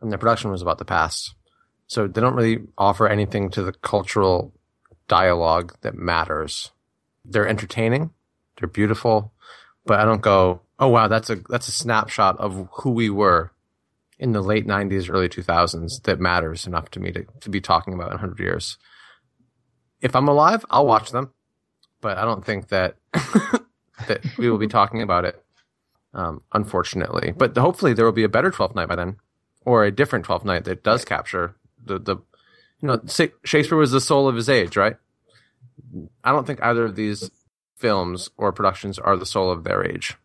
and 0.00 0.10
the 0.10 0.18
production 0.18 0.50
was 0.50 0.62
about 0.62 0.78
the 0.78 0.84
past. 0.84 1.34
So 1.86 2.06
they 2.06 2.20
don't 2.20 2.34
really 2.34 2.62
offer 2.78 3.08
anything 3.08 3.50
to 3.50 3.62
the 3.62 3.72
cultural 3.72 4.54
dialogue 5.08 5.76
that 5.82 5.94
matters. 5.94 6.70
They're 7.24 7.48
entertaining, 7.48 8.10
they're 8.56 8.68
beautiful, 8.68 9.32
but 9.84 9.98
I 9.98 10.04
don't 10.04 10.22
go, 10.22 10.62
"Oh 10.78 10.88
wow, 10.88 11.08
that's 11.08 11.30
a 11.30 11.36
that's 11.48 11.68
a 11.68 11.72
snapshot 11.72 12.38
of 12.38 12.68
who 12.72 12.90
we 12.90 13.10
were 13.10 13.52
in 14.18 14.32
the 14.32 14.42
late 14.42 14.66
90s, 14.66 15.10
early 15.10 15.28
2000s 15.28 16.02
that 16.02 16.20
matters 16.20 16.66
enough 16.66 16.90
to 16.90 17.00
me 17.00 17.10
to, 17.12 17.24
to 17.40 17.50
be 17.50 17.60
talking 17.60 17.94
about 17.94 18.08
in 18.08 18.14
100 18.14 18.38
years." 18.38 18.78
If 20.00 20.14
I'm 20.16 20.28
alive, 20.28 20.64
I'll 20.70 20.86
watch 20.86 21.10
them, 21.10 21.32
but 22.00 22.18
I 22.18 22.22
don't 22.22 22.44
think 22.44 22.68
that 22.68 22.96
that 23.12 24.20
we 24.38 24.50
will 24.50 24.58
be 24.58 24.68
talking 24.68 25.02
about 25.02 25.24
it 25.24 25.42
um, 26.14 26.42
unfortunately. 26.52 27.32
But 27.36 27.56
hopefully 27.56 27.92
there 27.92 28.04
will 28.04 28.12
be 28.12 28.24
a 28.24 28.28
better 28.28 28.50
12th 28.50 28.74
night 28.74 28.88
by 28.88 28.96
then, 28.96 29.16
or 29.64 29.84
a 29.84 29.90
different 29.90 30.26
12th 30.26 30.44
night 30.44 30.64
that 30.64 30.82
does 30.82 31.04
capture 31.04 31.56
the, 31.84 31.98
the, 31.98 32.16
you 32.80 32.88
know, 32.88 33.00
Shakespeare 33.44 33.78
was 33.78 33.92
the 33.92 34.00
soul 34.00 34.28
of 34.28 34.36
his 34.36 34.48
age, 34.48 34.76
right? 34.76 34.96
I 36.24 36.32
don't 36.32 36.46
think 36.46 36.62
either 36.62 36.84
of 36.84 36.96
these 36.96 37.30
films 37.76 38.30
or 38.36 38.52
productions 38.52 38.98
are 38.98 39.16
the 39.16 39.26
soul 39.26 39.50
of 39.50 39.64
their 39.64 39.84
age. 39.84 40.16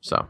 So. 0.00 0.28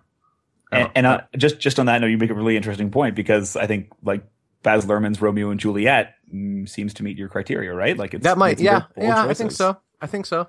And, 0.73 0.91
and 0.97 1.07
uh, 1.07 1.21
just 1.37 1.61
just 1.61 1.79
on 1.79 1.87
that 1.87 2.01
note, 2.01 2.09
you 2.09 2.19
make 2.19 2.31
a 2.31 2.35
really 2.35 2.57
interesting 2.57 2.91
point 2.91 3.15
because 3.15 3.55
I 3.55 3.69
think 3.69 3.93
like 4.03 4.25
Baz 4.65 4.85
Luhrmann's 4.87 5.23
Romeo 5.23 5.51
and 5.51 5.61
Juliet 5.61 6.15
mm, 6.33 6.69
seems 6.69 6.95
to 6.95 7.05
meet 7.05 7.17
your 7.17 7.29
criteria, 7.29 7.73
right? 7.73 7.97
Like 7.97 8.13
it's 8.13 8.25
that 8.25 8.39
might, 8.39 8.59
yeah, 8.59 8.83
yeah, 8.97 9.23
choices. 9.23 9.31
I 9.31 9.35
think 9.35 9.53
so. 9.53 9.77
I 10.05 10.07
think 10.07 10.27
so. 10.27 10.49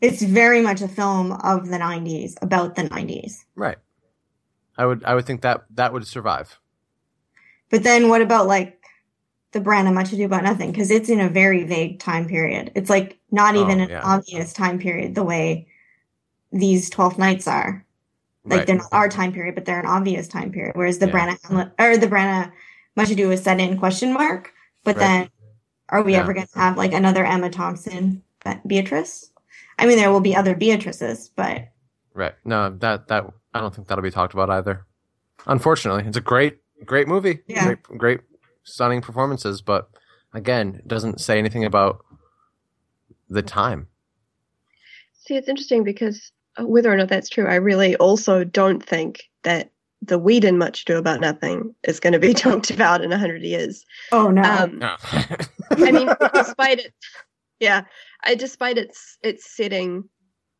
It's 0.00 0.22
very 0.22 0.60
much 0.60 0.82
a 0.82 0.88
film 0.88 1.32
of 1.32 1.68
the 1.68 1.78
90s 1.78 2.34
about 2.42 2.74
the 2.74 2.82
90s 2.82 3.44
right. 3.56 3.78
I 4.76 4.84
would 4.86 5.04
i 5.04 5.14
would 5.14 5.24
think 5.24 5.40
that 5.42 5.64
that 5.70 5.92
would 5.92 6.06
survive. 6.06 6.58
But 7.70 7.82
then 7.82 8.08
what 8.08 8.20
about 8.20 8.46
like 8.46 8.80
the 9.52 9.60
Branagh 9.60 9.94
much 9.94 10.12
ado 10.12 10.26
about 10.26 10.42
nothing? 10.42 10.72
Because 10.72 10.90
it's 10.90 11.08
in 11.08 11.20
a 11.20 11.28
very 11.30 11.64
vague 11.64 12.00
time 12.00 12.26
period. 12.26 12.70
It's 12.74 12.90
like 12.90 13.18
not 13.30 13.56
oh, 13.56 13.62
even 13.62 13.80
oh, 13.80 13.84
an 13.84 13.92
obvious 13.92 14.52
time 14.52 14.78
period 14.78 15.14
the 15.14 15.22
way 15.22 15.68
these 16.52 16.90
12 16.90 17.18
nights 17.18 17.48
are. 17.48 17.86
Like 18.44 18.58
right. 18.58 18.66
they're 18.66 18.76
not 18.76 18.92
our 18.92 19.08
time 19.08 19.32
period 19.32 19.54
but 19.54 19.64
they're 19.64 19.80
an 19.80 19.86
obvious 19.86 20.28
time 20.28 20.52
period. 20.52 20.76
Whereas 20.76 20.98
the 20.98 21.06
yeah. 21.06 21.36
Branagh 21.38 21.72
or 21.78 21.96
the 21.96 22.08
Branagh 22.08 22.52
much 22.94 23.10
ado 23.10 23.30
is 23.30 23.42
set 23.42 23.58
in 23.58 23.78
question 23.78 24.12
mark 24.12 24.52
but 24.84 24.96
right. 24.96 25.00
then 25.00 25.30
are 25.88 26.02
we 26.02 26.12
yeah. 26.12 26.20
ever 26.20 26.34
going 26.34 26.46
to 26.46 26.58
have 26.58 26.76
like 26.76 26.92
another 26.92 27.24
emma 27.24 27.50
thompson 27.50 28.22
beatrice 28.66 29.30
I 29.78 29.86
mean, 29.86 29.96
there 29.96 30.12
will 30.12 30.20
be 30.20 30.36
other 30.36 30.54
Beatrices, 30.54 31.30
but 31.34 31.68
right. 32.12 32.34
No, 32.44 32.70
that 32.78 33.08
that 33.08 33.26
I 33.52 33.60
don't 33.60 33.74
think 33.74 33.88
that'll 33.88 34.02
be 34.02 34.10
talked 34.10 34.34
about 34.34 34.50
either. 34.50 34.86
Unfortunately, 35.46 36.04
it's 36.06 36.16
a 36.16 36.22
great 36.22 36.58
great 36.84 37.08
movie. 37.08 37.40
Yeah. 37.46 37.64
Great, 37.64 37.82
great 37.98 38.20
stunning 38.62 39.00
performances, 39.00 39.62
but 39.62 39.90
again, 40.32 40.76
it 40.76 40.88
doesn't 40.88 41.20
say 41.20 41.38
anything 41.38 41.64
about 41.64 42.04
the 43.28 43.42
time. 43.42 43.88
See, 45.14 45.36
it's 45.36 45.48
interesting 45.48 45.84
because 45.84 46.32
whether 46.58 46.92
or 46.92 46.96
not 46.96 47.08
that's 47.08 47.28
true, 47.28 47.46
I 47.46 47.56
really 47.56 47.96
also 47.96 48.44
don't 48.44 48.84
think 48.84 49.30
that 49.42 49.70
the 50.02 50.18
Whedon 50.18 50.58
Much 50.58 50.82
Ado 50.82 50.98
About 50.98 51.20
Nothing 51.20 51.74
is 51.84 51.98
going 51.98 52.12
to 52.12 52.18
be 52.18 52.34
talked 52.34 52.70
about 52.70 53.02
in 53.02 53.12
a 53.12 53.18
hundred 53.18 53.42
years. 53.42 53.84
Oh 54.12 54.30
no! 54.30 54.42
Um, 54.42 54.80
I 55.70 55.90
mean, 55.90 56.08
despite 56.34 56.78
it, 56.78 56.94
yeah, 57.60 57.82
I 58.22 58.34
despite 58.34 58.78
its 58.78 59.18
its 59.22 59.54
setting 59.54 60.04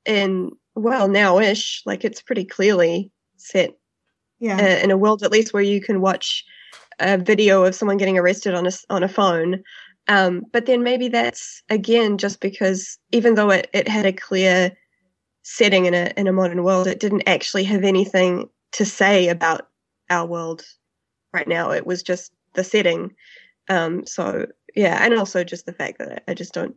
in 0.05 0.51
well 0.75 1.09
now-ish, 1.09 1.83
like 1.87 2.05
it's 2.05 2.23
pretty 2.23 2.45
clearly 2.45 3.11
set 3.37 3.71
yeah. 4.39 4.57
uh, 4.57 4.85
in 4.85 4.91
a 4.91 4.97
world 4.97 5.23
at 5.23 5.33
least 5.33 5.53
where 5.53 5.63
you 5.63 5.81
can 5.81 6.01
watch 6.01 6.45
a 6.99 7.19
video 7.19 7.65
of 7.65 7.75
someone 7.75 7.97
getting 7.97 8.19
arrested 8.19 8.55
on 8.55 8.67
a 8.67 8.73
on 8.91 9.03
a 9.03 9.09
phone. 9.09 9.63
Um, 10.07 10.43
but 10.53 10.67
then 10.67 10.83
maybe 10.83 11.09
that's 11.09 11.63
again 11.71 12.19
just 12.19 12.41
because 12.41 12.99
even 13.13 13.35
though 13.35 13.51
it, 13.51 13.69
it 13.73 13.89
had 13.89 14.07
a 14.07 14.13
clear 14.13 14.77
setting 15.43 15.87
in 15.87 15.95
a 15.95 16.13
in 16.17 16.27
a 16.27 16.33
modern 16.33 16.63
world, 16.63 16.87
it 16.87 17.01
didn't 17.01 17.29
actually 17.29 17.65
have 17.65 17.85
anything 17.85 18.49
to 18.73 18.85
say 18.85 19.29
about 19.29 19.69
our 20.11 20.27
world 20.27 20.65
right 21.33 21.49
now. 21.49 21.71
It 21.71 21.87
was 21.87 22.03
just 22.03 22.33
the 22.55 22.65
setting. 22.65 23.15
Um, 23.69 24.07
so 24.07 24.47
yeah, 24.75 24.99
and 25.03 25.15
also 25.15 25.45
just 25.45 25.67
the 25.67 25.73
fact 25.73 25.99
that 25.99 26.25
I 26.29 26.35
just 26.35 26.53
don't 26.53 26.77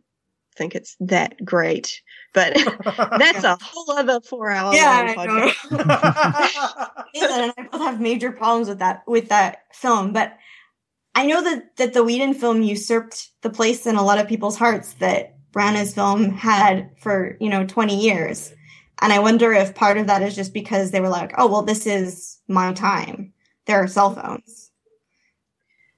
think 0.58 0.74
it's 0.74 0.96
that 1.00 1.42
great. 1.44 2.02
But 2.34 2.54
that's 3.18 3.44
a 3.44 3.56
whole 3.62 3.96
other 3.96 4.20
four 4.20 4.50
hour 4.50 4.74
yeah, 4.74 5.14
long 5.16 5.28
I 5.30 5.50
podcast. 5.50 7.04
And 7.14 7.52
I 7.56 7.62
both 7.72 7.80
have 7.80 8.00
major 8.00 8.32
problems 8.32 8.68
with 8.68 8.80
that 8.80 9.02
with 9.06 9.30
that 9.30 9.62
film, 9.72 10.12
but 10.12 10.36
I 11.14 11.26
know 11.26 11.42
that 11.42 11.76
that 11.76 11.94
the 11.94 12.04
Whedon 12.04 12.34
film 12.34 12.62
usurped 12.62 13.30
the 13.42 13.50
place 13.50 13.86
in 13.86 13.96
a 13.96 14.04
lot 14.04 14.18
of 14.18 14.28
people's 14.28 14.58
hearts 14.58 14.92
that 14.94 15.36
Branagh's 15.52 15.94
film 15.94 16.30
had 16.30 16.90
for 17.00 17.36
you 17.40 17.48
know 17.48 17.64
twenty 17.64 17.98
years, 17.98 18.52
and 19.00 19.12
I 19.12 19.18
wonder 19.20 19.52
if 19.52 19.74
part 19.74 19.96
of 19.96 20.06
that 20.06 20.22
is 20.22 20.36
just 20.36 20.52
because 20.52 20.90
they 20.90 21.00
were 21.00 21.08
like, 21.08 21.32
oh 21.38 21.46
well, 21.46 21.62
this 21.62 21.86
is 21.86 22.38
my 22.46 22.72
time. 22.74 23.32
There 23.66 23.82
are 23.82 23.86
cell 23.86 24.14
phones. 24.14 24.70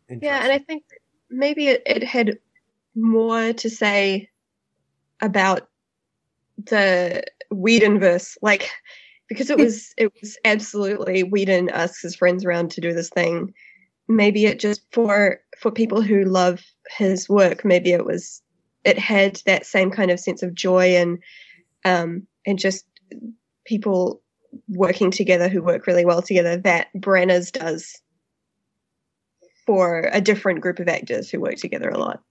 Yeah, 0.08 0.42
and 0.42 0.52
I 0.52 0.58
think 0.58 0.84
maybe 1.28 1.68
it, 1.68 1.82
it 1.86 2.04
had 2.04 2.38
more 2.94 3.52
to 3.52 3.70
say 3.70 4.29
about 5.20 5.68
the 6.66 7.24
Whedonverse, 7.52 8.36
like 8.42 8.70
because 9.28 9.50
it 9.50 9.58
was 9.58 9.94
it 9.98 10.12
was 10.20 10.38
absolutely 10.44 11.22
Whedon 11.22 11.70
asks 11.70 12.02
his 12.02 12.16
friends 12.16 12.44
around 12.44 12.70
to 12.72 12.80
do 12.80 12.92
this 12.92 13.08
thing. 13.08 13.54
Maybe 14.08 14.46
it 14.46 14.58
just 14.58 14.82
for 14.92 15.40
for 15.58 15.70
people 15.70 16.02
who 16.02 16.24
love 16.24 16.62
his 16.96 17.28
work, 17.28 17.64
maybe 17.64 17.92
it 17.92 18.04
was 18.04 18.42
it 18.84 18.98
had 18.98 19.40
that 19.46 19.66
same 19.66 19.90
kind 19.90 20.10
of 20.10 20.20
sense 20.20 20.42
of 20.42 20.54
joy 20.54 20.96
and 20.96 21.18
um 21.84 22.26
and 22.46 22.58
just 22.58 22.84
people 23.64 24.22
working 24.68 25.10
together 25.10 25.48
who 25.48 25.62
work 25.62 25.86
really 25.86 26.04
well 26.04 26.22
together 26.22 26.56
that 26.56 26.88
Branagh's 26.96 27.52
does 27.52 28.00
for 29.64 30.08
a 30.12 30.20
different 30.20 30.60
group 30.60 30.80
of 30.80 30.88
actors 30.88 31.30
who 31.30 31.38
work 31.38 31.54
together 31.54 31.88
a 31.88 31.98
lot. 31.98 32.22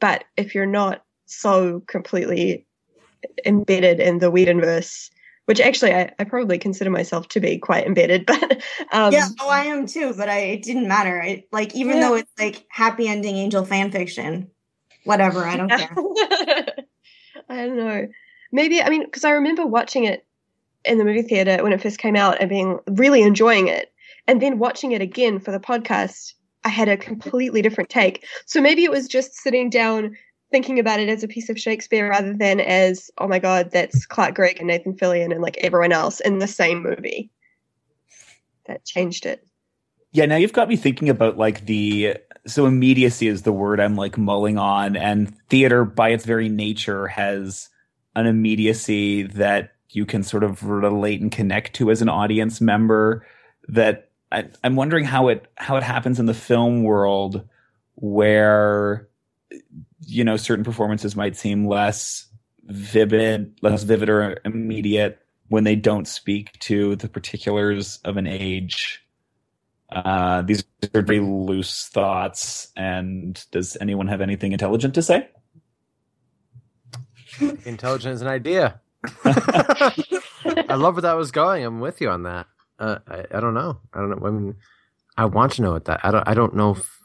But 0.00 0.24
if 0.36 0.54
you're 0.54 0.64
not 0.64 1.04
so 1.30 1.82
completely 1.86 2.66
embedded 3.44 4.00
in 4.00 4.18
the 4.18 4.30
Whedonverse, 4.30 5.10
which 5.46 5.60
actually 5.60 5.92
I, 5.94 6.12
I 6.18 6.24
probably 6.24 6.58
consider 6.58 6.90
myself 6.90 7.28
to 7.28 7.40
be 7.40 7.58
quite 7.58 7.86
embedded, 7.86 8.26
but 8.26 8.62
um, 8.92 9.12
yeah, 9.12 9.28
oh, 9.40 9.48
I 9.48 9.64
am 9.64 9.86
too. 9.86 10.14
But 10.16 10.28
I, 10.28 10.38
it 10.38 10.62
didn't 10.62 10.88
matter. 10.88 11.22
I, 11.22 11.44
like 11.52 11.74
even 11.74 11.98
Yeah. 11.98 12.08
though 12.08 12.14
it's 12.14 12.32
like 12.38 12.66
happy 12.70 13.08
ending 13.08 13.36
angel 13.36 13.64
fan 13.64 13.90
fiction, 13.90 14.50
whatever. 15.04 15.44
I 15.44 15.56
don't 15.56 15.68
care. 15.68 15.94
I 17.48 17.66
don't 17.66 17.76
know. 17.76 18.06
Maybe 18.52 18.82
I 18.82 18.88
mean 18.88 19.04
because 19.04 19.24
I 19.24 19.30
remember 19.30 19.66
watching 19.66 20.04
it 20.04 20.26
in 20.84 20.98
the 20.98 21.04
movie 21.04 21.22
theater 21.22 21.62
when 21.62 21.72
it 21.72 21.82
first 21.82 21.98
came 21.98 22.16
out 22.16 22.40
and 22.40 22.48
being 22.48 22.78
really 22.88 23.22
enjoying 23.22 23.68
it, 23.68 23.92
and 24.26 24.40
then 24.40 24.58
watching 24.58 24.92
it 24.92 25.00
again 25.02 25.38
for 25.38 25.52
the 25.52 25.60
podcast. 25.60 26.34
I 26.62 26.68
had 26.68 26.90
a 26.90 26.96
completely 26.98 27.62
different 27.62 27.88
take. 27.88 28.26
So 28.44 28.60
maybe 28.60 28.84
it 28.84 28.90
was 28.90 29.08
just 29.08 29.34
sitting 29.34 29.70
down 29.70 30.14
thinking 30.50 30.78
about 30.78 31.00
it 31.00 31.08
as 31.08 31.22
a 31.22 31.28
piece 31.28 31.48
of 31.48 31.58
Shakespeare 31.58 32.08
rather 32.08 32.34
than 32.34 32.60
as, 32.60 33.10
oh 33.18 33.28
my 33.28 33.38
god, 33.38 33.70
that's 33.70 34.06
Clark 34.06 34.34
Gregg 34.34 34.58
and 34.58 34.66
Nathan 34.66 34.96
Fillion 34.96 35.32
and 35.32 35.42
like 35.42 35.56
everyone 35.58 35.92
else 35.92 36.20
in 36.20 36.38
the 36.38 36.48
same 36.48 36.82
movie. 36.82 37.30
That 38.66 38.84
changed 38.84 39.26
it. 39.26 39.46
Yeah, 40.12 40.26
now 40.26 40.36
you've 40.36 40.52
got 40.52 40.68
me 40.68 40.76
thinking 40.76 41.08
about 41.08 41.38
like 41.38 41.66
the 41.66 42.16
so 42.46 42.66
immediacy 42.66 43.28
is 43.28 43.42
the 43.42 43.52
word 43.52 43.80
I'm 43.80 43.96
like 43.96 44.18
mulling 44.18 44.58
on, 44.58 44.96
and 44.96 45.36
theater 45.48 45.84
by 45.84 46.10
its 46.10 46.24
very 46.24 46.48
nature 46.48 47.06
has 47.06 47.68
an 48.16 48.26
immediacy 48.26 49.22
that 49.22 49.72
you 49.90 50.06
can 50.06 50.22
sort 50.22 50.42
of 50.42 50.64
relate 50.64 51.20
and 51.20 51.30
connect 51.30 51.74
to 51.74 51.90
as 51.90 52.02
an 52.02 52.08
audience 52.08 52.60
member. 52.60 53.26
That 53.68 54.10
I, 54.32 54.48
I'm 54.64 54.74
wondering 54.74 55.04
how 55.04 55.28
it 55.28 55.46
how 55.56 55.76
it 55.76 55.82
happens 55.82 56.18
in 56.18 56.26
the 56.26 56.34
film 56.34 56.82
world, 56.82 57.46
where 57.94 59.08
you 60.06 60.24
know 60.24 60.36
certain 60.36 60.64
performances 60.64 61.16
might 61.16 61.36
seem 61.36 61.66
less 61.66 62.26
vivid, 62.64 63.58
less 63.62 63.82
vivid 63.82 64.08
or 64.08 64.38
immediate 64.44 65.18
when 65.48 65.64
they 65.64 65.76
don't 65.76 66.06
speak 66.06 66.58
to 66.60 66.96
the 66.96 67.08
particulars 67.08 67.98
of 68.04 68.16
an 68.16 68.26
age. 68.26 69.04
Uh, 69.90 70.42
these 70.42 70.62
are 70.94 71.02
very 71.02 71.20
loose 71.20 71.88
thoughts. 71.88 72.68
And 72.76 73.44
does 73.50 73.76
anyone 73.80 74.06
have 74.08 74.20
anything 74.20 74.52
intelligent 74.52 74.94
to 74.94 75.02
say? 75.02 75.28
Intelligent 77.64 78.14
is 78.14 78.22
an 78.22 78.28
idea. 78.28 78.80
I 79.24 80.74
love 80.76 80.94
where 80.94 81.02
that 81.02 81.16
was 81.16 81.32
going. 81.32 81.64
I'm 81.64 81.80
with 81.80 82.00
you 82.00 82.10
on 82.10 82.22
that. 82.24 82.46
Uh, 82.78 82.98
I, 83.08 83.24
I 83.34 83.40
don't 83.40 83.54
know. 83.54 83.80
I 83.92 83.98
don't 83.98 84.10
know. 84.10 84.26
I 84.26 84.30
mean, 84.30 84.56
I 85.16 85.24
want 85.24 85.52
to 85.54 85.62
know 85.62 85.72
what 85.72 85.86
that. 85.86 86.00
I 86.04 86.10
don't. 86.12 86.28
I 86.28 86.34
don't 86.34 86.54
know. 86.54 86.72
If, 86.72 86.98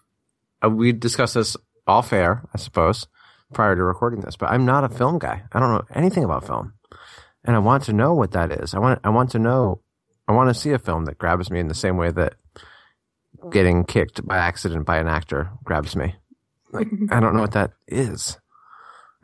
uh, 0.63 0.69
we 0.69 0.91
discussed 0.91 1.33
this 1.33 1.57
off 1.87 2.13
air, 2.13 2.47
I 2.53 2.57
suppose, 2.57 3.07
prior 3.53 3.75
to 3.75 3.83
recording 3.83 4.21
this. 4.21 4.35
But 4.35 4.51
I'm 4.51 4.65
not 4.65 4.83
a 4.83 4.89
film 4.89 5.19
guy. 5.19 5.43
I 5.51 5.59
don't 5.59 5.71
know 5.71 5.83
anything 5.93 6.23
about 6.23 6.45
film, 6.45 6.73
and 7.43 7.55
I 7.55 7.59
want 7.59 7.83
to 7.83 7.93
know 7.93 8.13
what 8.13 8.31
that 8.31 8.51
is. 8.51 8.73
I 8.73 8.79
want. 8.79 8.99
I 9.03 9.09
want 9.09 9.31
to 9.31 9.39
know. 9.39 9.81
I 10.27 10.33
want 10.33 10.49
to 10.49 10.59
see 10.59 10.71
a 10.71 10.79
film 10.79 11.05
that 11.05 11.19
grabs 11.19 11.51
me 11.51 11.59
in 11.59 11.67
the 11.67 11.75
same 11.75 11.97
way 11.97 12.11
that 12.11 12.35
getting 13.51 13.83
kicked 13.83 14.25
by 14.25 14.37
accident 14.37 14.85
by 14.85 14.97
an 14.97 15.07
actor 15.07 15.51
grabs 15.63 15.95
me. 15.95 16.15
Like 16.71 16.87
I 17.11 17.19
don't 17.19 17.35
know 17.35 17.41
what 17.41 17.53
that 17.53 17.71
is. 17.87 18.37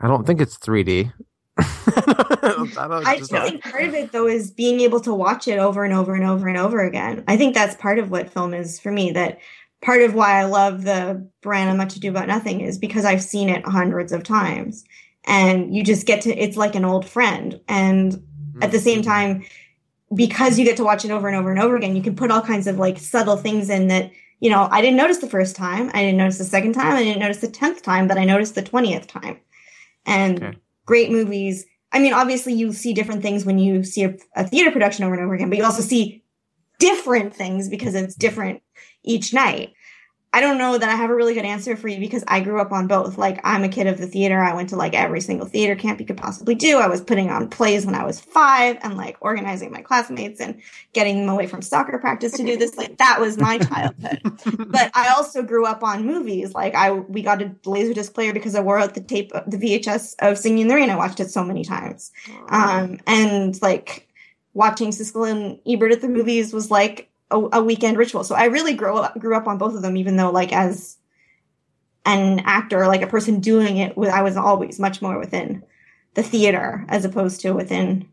I 0.00 0.08
don't 0.08 0.26
think 0.26 0.40
it's 0.40 0.58
3D. 0.58 1.12
I 1.58 3.02
I 3.04 3.20
think 3.20 3.62
part 3.62 3.84
of 3.84 3.94
it 3.94 4.10
though 4.10 4.26
is 4.26 4.50
being 4.50 4.80
able 4.80 5.00
to 5.00 5.12
watch 5.12 5.46
it 5.46 5.58
over 5.58 5.84
and 5.84 5.92
over 5.92 6.14
and 6.14 6.24
over 6.24 6.48
and 6.48 6.56
over 6.56 6.80
again. 6.80 7.24
I 7.28 7.36
think 7.36 7.54
that's 7.54 7.76
part 7.76 7.98
of 7.98 8.10
what 8.10 8.32
film 8.32 8.54
is 8.54 8.80
for 8.80 8.90
me. 8.90 9.12
That 9.12 9.38
part 9.82 10.02
of 10.02 10.14
why 10.14 10.40
I 10.40 10.44
love 10.44 10.84
the 10.84 11.28
Branagh 11.42 11.76
Much 11.76 11.96
Ado 11.96 12.08
About 12.08 12.28
Nothing 12.28 12.60
is 12.60 12.78
because 12.78 13.04
I've 13.04 13.22
seen 13.22 13.48
it 13.48 13.66
hundreds 13.66 14.12
of 14.12 14.22
times, 14.22 14.84
and 15.24 15.74
you 15.74 15.82
just 15.84 16.06
get 16.06 16.22
to. 16.22 16.34
It's 16.34 16.56
like 16.56 16.74
an 16.74 16.84
old 16.84 17.06
friend, 17.06 17.60
and 17.68 18.22
at 18.62 18.70
the 18.70 18.78
same 18.78 19.02
mm-hmm. 19.02 19.10
time, 19.10 19.44
because 20.14 20.58
you 20.58 20.64
get 20.64 20.76
to 20.78 20.84
watch 20.84 21.04
it 21.04 21.10
over 21.10 21.28
and 21.28 21.36
over 21.36 21.50
and 21.50 21.60
over 21.60 21.76
again, 21.76 21.96
you 21.96 22.02
can 22.02 22.16
put 22.16 22.30
all 22.30 22.40
kinds 22.40 22.66
of 22.66 22.78
like 22.78 22.98
subtle 22.98 23.36
things 23.36 23.68
in 23.68 23.88
that. 23.88 24.10
You 24.40 24.50
know, 24.50 24.66
I 24.72 24.80
didn't 24.80 24.96
notice 24.96 25.18
the 25.18 25.28
first 25.28 25.54
time. 25.54 25.88
I 25.94 26.02
didn't 26.02 26.16
notice 26.16 26.38
the 26.38 26.44
second 26.44 26.72
time. 26.72 26.94
I 26.94 27.04
didn't 27.04 27.20
notice 27.20 27.38
the 27.38 27.48
tenth 27.48 27.82
time, 27.82 28.08
but 28.08 28.18
I 28.18 28.24
noticed 28.24 28.54
the 28.54 28.62
twentieth 28.62 29.06
time. 29.06 29.38
And 30.06 30.42
Okay. 30.42 30.58
great 30.84 31.12
movies. 31.12 31.64
I 31.92 31.98
mean, 31.98 32.12
obviously, 32.12 32.54
you 32.54 32.72
see 32.72 32.94
different 32.94 33.22
things 33.22 33.44
when 33.44 33.58
you 33.58 33.84
see 33.84 34.04
a, 34.04 34.16
a 34.34 34.44
theater 34.46 34.70
production 34.70 35.04
over 35.04 35.14
and 35.14 35.22
over 35.22 35.34
again, 35.34 35.48
but 35.48 35.58
you 35.58 35.64
also 35.64 35.82
see 35.82 36.24
different 36.78 37.32
things 37.32 37.68
because 37.68 37.94
it's 37.94 38.16
different 38.16 38.62
each 39.02 39.32
night. 39.32 39.74
I 40.34 40.40
don't 40.40 40.56
know 40.56 40.78
that 40.78 40.88
I 40.88 40.94
have 40.94 41.10
a 41.10 41.14
really 41.14 41.34
good 41.34 41.44
answer 41.44 41.76
for 41.76 41.88
you 41.88 42.00
because 42.00 42.24
I 42.26 42.40
grew 42.40 42.58
up 42.58 42.72
on 42.72 42.86
both. 42.86 43.18
Like, 43.18 43.38
I'm 43.44 43.64
a 43.64 43.68
kid 43.68 43.86
of 43.86 43.98
the 43.98 44.06
theater. 44.06 44.40
I 44.40 44.54
went 44.54 44.70
to 44.70 44.76
like 44.76 44.94
every 44.94 45.20
single 45.20 45.46
theater 45.46 45.76
camp 45.76 46.00
you 46.00 46.06
could 46.06 46.16
possibly 46.16 46.54
do. 46.54 46.78
I 46.78 46.86
was 46.86 47.02
putting 47.02 47.28
on 47.28 47.50
plays 47.50 47.84
when 47.84 47.94
I 47.94 48.06
was 48.06 48.18
five 48.18 48.78
and 48.82 48.96
like 48.96 49.18
organizing 49.20 49.70
my 49.70 49.82
classmates 49.82 50.40
and 50.40 50.62
getting 50.94 51.20
them 51.20 51.28
away 51.28 51.46
from 51.46 51.60
soccer 51.60 51.98
practice 51.98 52.32
to 52.32 52.44
do 52.44 52.56
this. 52.56 52.78
Like, 52.78 52.96
that 52.96 53.20
was 53.20 53.36
my 53.36 53.58
childhood 53.58 54.20
but 54.68 54.90
I 54.94 55.08
also 55.08 55.42
grew 55.42 55.66
up 55.66 55.82
on 55.82 56.06
movies. 56.06 56.54
Like 56.54 56.74
I, 56.74 56.92
we 56.92 57.22
got 57.22 57.42
a 57.42 57.46
laserdisc 57.64 58.14
player 58.14 58.32
because 58.32 58.54
I 58.54 58.60
wore 58.60 58.78
out 58.78 58.94
the 58.94 59.00
tape, 59.02 59.32
the 59.46 59.58
VHS 59.58 60.14
of 60.20 60.38
Singing 60.38 60.62
in 60.62 60.68
the 60.68 60.74
Rain. 60.74 60.88
I 60.88 60.96
watched 60.96 61.20
it 61.20 61.30
so 61.30 61.44
many 61.44 61.62
times. 61.62 62.10
Um, 62.48 63.00
and 63.06 63.60
like 63.60 64.08
watching 64.54 64.90
Siskel 64.90 65.30
and 65.30 65.58
Ebert 65.66 65.92
at 65.92 66.00
the 66.00 66.08
movies 66.08 66.54
was 66.54 66.70
like 66.70 67.10
a, 67.32 67.58
a 67.58 67.62
weekend 67.62 67.96
ritual. 67.96 68.24
So 68.24 68.34
I 68.34 68.44
really 68.44 68.74
grew 68.74 68.96
up, 68.96 69.18
grew 69.18 69.36
up 69.36 69.46
on 69.46 69.58
both 69.58 69.74
of 69.74 69.82
them, 69.82 69.96
even 69.96 70.16
though 70.16 70.30
like 70.30 70.52
as 70.52 70.98
an 72.04 72.40
actor, 72.40 72.86
like 72.86 73.02
a 73.02 73.06
person 73.06 73.40
doing 73.40 73.78
it, 73.78 73.96
I 73.96 74.22
was 74.22 74.36
always 74.36 74.78
much 74.78 75.02
more 75.02 75.18
within 75.18 75.62
the 76.14 76.22
theater 76.22 76.84
as 76.88 77.04
opposed 77.04 77.40
to 77.40 77.52
within 77.52 78.08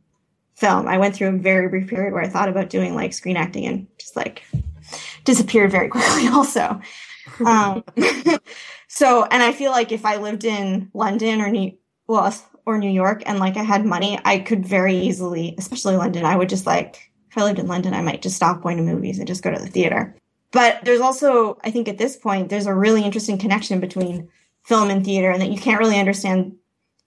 film. 0.55 0.88
I 0.88 0.97
went 0.97 1.15
through 1.15 1.29
a 1.29 1.38
very 1.38 1.67
brief 1.69 1.88
period 1.88 2.13
where 2.13 2.23
I 2.23 2.29
thought 2.29 2.49
about 2.49 2.69
doing 2.69 2.95
like 2.95 3.13
screen 3.13 3.38
acting 3.38 3.65
and 3.65 3.88
just 3.97 4.15
like 4.15 4.43
disappeared 5.23 5.71
very 5.71 5.89
quickly 5.89 6.27
also. 6.27 6.81
Um, 7.45 7.83
so, 8.88 9.23
and 9.23 9.41
I 9.41 9.51
feel 9.51 9.71
like 9.71 9.91
if 9.91 10.05
I 10.05 10.17
lived 10.17 10.43
in 10.43 10.91
London 10.93 11.41
or 11.41 11.49
New, 11.49 11.73
well, 12.07 12.33
or 12.65 12.77
New 12.77 12.89
York 12.89 13.23
and 13.25 13.39
like 13.39 13.57
I 13.57 13.63
had 13.63 13.85
money, 13.85 14.19
I 14.23 14.39
could 14.39 14.65
very 14.65 14.95
easily, 14.95 15.55
especially 15.57 15.95
London, 15.97 16.25
I 16.25 16.35
would 16.35 16.49
just 16.49 16.65
like, 16.65 17.08
if 17.29 17.38
I 17.38 17.43
lived 17.43 17.59
in 17.59 17.67
London, 17.67 17.93
I 17.93 18.01
might 18.01 18.21
just 18.21 18.36
stop 18.36 18.62
going 18.62 18.77
to 18.77 18.83
movies 18.83 19.19
and 19.19 19.27
just 19.27 19.43
go 19.43 19.51
to 19.51 19.59
the 19.59 19.67
theater. 19.67 20.15
But 20.51 20.83
there's 20.83 21.01
also, 21.01 21.59
I 21.63 21.71
think 21.71 21.88
at 21.88 21.98
this 21.98 22.17
point, 22.17 22.50
there's 22.50 22.65
a 22.65 22.74
really 22.74 23.03
interesting 23.03 23.38
connection 23.38 23.79
between 23.79 24.29
film 24.63 24.89
and 24.89 25.05
theater 25.05 25.29
and 25.29 25.41
that 25.41 25.51
you 25.51 25.59
can't 25.59 25.79
really 25.79 26.00
understand 26.00 26.55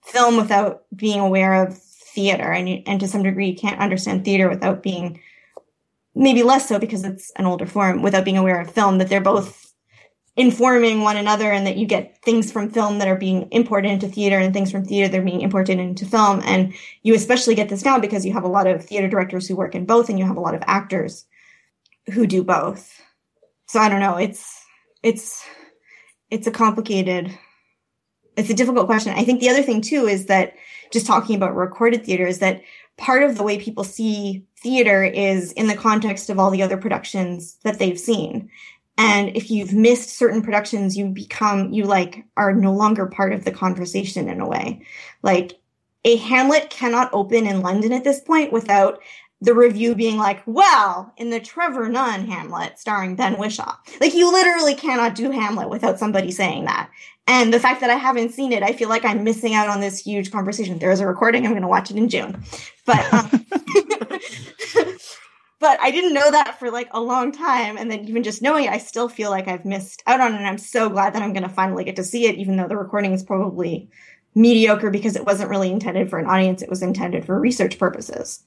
film 0.05 0.37
without 0.37 0.83
being 0.95 1.19
aware 1.19 1.65
of 1.65 1.77
theater. 1.77 2.51
And, 2.51 2.69
you, 2.69 2.83
and 2.85 2.99
to 3.01 3.07
some 3.07 3.23
degree, 3.23 3.49
you 3.49 3.55
can't 3.55 3.81
understand 3.81 4.23
theater 4.23 4.47
without 4.49 4.81
being, 4.81 5.19
maybe 6.15 6.43
less 6.43 6.69
so 6.69 6.79
because 6.79 7.03
it's 7.03 7.31
an 7.31 7.45
older 7.45 7.65
form, 7.65 8.01
without 8.01 8.25
being 8.25 8.37
aware 8.37 8.61
of 8.61 8.71
film, 8.71 8.97
that 8.99 9.09
they're 9.09 9.21
both 9.21 9.62
informing 10.35 11.01
one 11.01 11.17
another 11.17 11.51
and 11.51 11.67
that 11.67 11.77
you 11.77 11.85
get 11.85 12.17
things 12.23 12.51
from 12.51 12.69
film 12.69 12.97
that 12.97 13.07
are 13.07 13.15
being 13.15 13.47
imported 13.51 13.91
into 13.91 14.07
theater 14.07 14.39
and 14.39 14.53
things 14.53 14.71
from 14.71 14.83
theater 14.83 15.07
that 15.07 15.19
are 15.19 15.23
being 15.23 15.41
imported 15.41 15.79
into 15.79 16.05
film. 16.05 16.41
And 16.43 16.73
you 17.03 17.13
especially 17.13 17.53
get 17.53 17.69
this 17.69 17.85
now 17.85 17.99
because 17.99 18.25
you 18.25 18.33
have 18.33 18.43
a 18.43 18.47
lot 18.47 18.65
of 18.65 18.83
theater 18.83 19.07
directors 19.07 19.47
who 19.47 19.55
work 19.55 19.75
in 19.75 19.85
both 19.85 20.09
and 20.09 20.17
you 20.17 20.25
have 20.25 20.37
a 20.37 20.41
lot 20.41 20.55
of 20.55 20.63
actors 20.65 21.25
who 22.11 22.25
do 22.25 22.43
both. 22.43 22.99
So 23.67 23.79
I 23.79 23.89
don't 23.89 23.99
know. 23.99 24.17
It's, 24.17 24.65
it's, 25.03 25.45
it's 26.31 26.47
a 26.47 26.51
complicated, 26.51 27.37
it's 28.35 28.49
a 28.49 28.55
difficult 28.55 28.87
question. 28.87 29.13
I 29.15 29.23
think 29.23 29.39
the 29.39 29.49
other 29.49 29.61
thing 29.61 29.81
too 29.81 30.07
is 30.07 30.25
that 30.25 30.53
just 30.91 31.05
talking 31.05 31.35
about 31.35 31.55
recorded 31.55 32.03
theater 32.03 32.25
is 32.25 32.39
that 32.39 32.61
part 32.97 33.23
of 33.23 33.37
the 33.37 33.43
way 33.43 33.59
people 33.59 33.83
see 33.83 34.45
theater 34.57 35.03
is 35.03 35.51
in 35.53 35.67
the 35.67 35.75
context 35.75 36.29
of 36.29 36.39
all 36.39 36.49
the 36.49 36.61
other 36.63 36.77
productions 36.77 37.57
that 37.63 37.79
they've 37.79 37.99
seen. 37.99 38.49
And 38.97 39.35
if 39.35 39.49
you've 39.49 39.73
missed 39.73 40.09
certain 40.09 40.41
productions, 40.41 40.95
you 40.95 41.07
become, 41.07 41.73
you 41.73 41.85
like 41.85 42.25
are 42.37 42.53
no 42.53 42.73
longer 42.73 43.07
part 43.07 43.33
of 43.33 43.43
the 43.43 43.51
conversation 43.51 44.29
in 44.29 44.39
a 44.39 44.47
way. 44.47 44.85
Like 45.23 45.59
a 46.05 46.17
Hamlet 46.17 46.69
cannot 46.69 47.09
open 47.13 47.47
in 47.47 47.61
London 47.61 47.91
at 47.93 48.03
this 48.03 48.19
point 48.19 48.51
without 48.51 48.99
the 49.41 49.53
review 49.53 49.93
being 49.93 50.17
like, 50.17 50.41
well, 50.45 51.11
in 51.17 51.29
the 51.29 51.39
Trevor 51.39 51.89
Nunn 51.89 52.25
Hamlet 52.25 52.79
starring 52.79 53.17
Ben 53.17 53.35
Whishaw 53.35 53.75
Like 53.99 54.13
you 54.13 54.31
literally 54.31 54.73
cannot 54.73 55.15
do 55.15 55.31
Hamlet 55.31 55.69
without 55.69 55.99
somebody 55.99 56.31
saying 56.31 56.65
that. 56.65 56.89
And 57.27 57.53
the 57.53 57.59
fact 57.59 57.81
that 57.81 57.89
I 57.89 57.95
haven't 57.95 58.31
seen 58.31 58.51
it, 58.51 58.63
I 58.63 58.73
feel 58.73 58.89
like 58.89 59.05
I'm 59.05 59.23
missing 59.23 59.53
out 59.53 59.69
on 59.69 59.79
this 59.79 59.99
huge 59.99 60.31
conversation. 60.31 60.79
There 60.79 60.91
is 60.91 60.99
a 60.99 61.07
recording. 61.07 61.45
I'm 61.45 61.51
going 61.51 61.61
to 61.61 61.67
watch 61.67 61.89
it 61.89 61.97
in 61.97 62.09
June. 62.09 62.41
But, 62.85 63.13
um, 63.13 63.29
but 65.63 65.79
I 65.79 65.91
didn't 65.91 66.13
know 66.13 66.29
that 66.29 66.59
for 66.59 66.69
like 66.69 66.89
a 66.91 66.99
long 66.99 67.31
time. 67.31 67.77
And 67.77 67.89
then 67.89 68.05
even 68.09 68.21
just 68.21 68.41
knowing 68.41 68.65
it, 68.65 68.71
I 68.71 68.79
still 68.79 69.07
feel 69.07 69.29
like 69.29 69.47
I've 69.47 69.63
missed 69.63 70.03
out 70.05 70.19
on 70.19 70.33
it. 70.33 70.37
And 70.37 70.45
I'm 70.45 70.57
so 70.57 70.89
glad 70.89 71.13
that 71.13 71.21
I'm 71.21 71.31
going 71.31 71.43
to 71.43 71.49
finally 71.49 71.85
get 71.85 71.95
to 71.95 72.03
see 72.03 72.25
it, 72.25 72.35
even 72.35 72.57
though 72.57 72.67
the 72.67 72.75
recording 72.75 73.13
is 73.13 73.23
probably 73.23 73.89
mediocre 74.35 74.89
because 74.89 75.15
it 75.15 75.25
wasn't 75.25 75.49
really 75.49 75.71
intended 75.71 76.09
for 76.09 76.19
an 76.19 76.25
audience. 76.25 76.61
It 76.61 76.69
was 76.69 76.83
intended 76.83 77.25
for 77.25 77.39
research 77.39 77.79
purposes. 77.79 78.43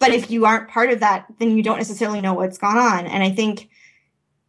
But 0.00 0.10
if 0.10 0.32
you 0.32 0.46
aren't 0.46 0.68
part 0.68 0.90
of 0.90 0.98
that, 0.98 1.26
then 1.38 1.56
you 1.56 1.62
don't 1.62 1.76
necessarily 1.76 2.20
know 2.20 2.34
what's 2.34 2.58
gone 2.58 2.76
on. 2.76 3.06
And 3.06 3.22
I 3.22 3.30
think 3.30 3.68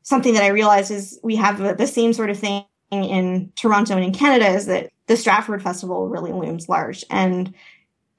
something 0.02 0.34
that 0.34 0.42
I 0.42 0.48
realized 0.48 0.90
is 0.90 1.20
we 1.22 1.36
have 1.36 1.78
the 1.78 1.86
same 1.86 2.14
sort 2.14 2.32
of 2.32 2.40
thing 2.40 2.66
in 2.90 3.52
Toronto 3.56 3.94
and 3.94 4.04
in 4.04 4.14
Canada 4.14 4.48
is 4.48 4.66
that 4.66 4.90
the 5.06 5.16
Stratford 5.16 5.62
Festival 5.62 6.10
really 6.10 6.34
looms 6.34 6.68
large. 6.68 7.06
And, 7.12 7.54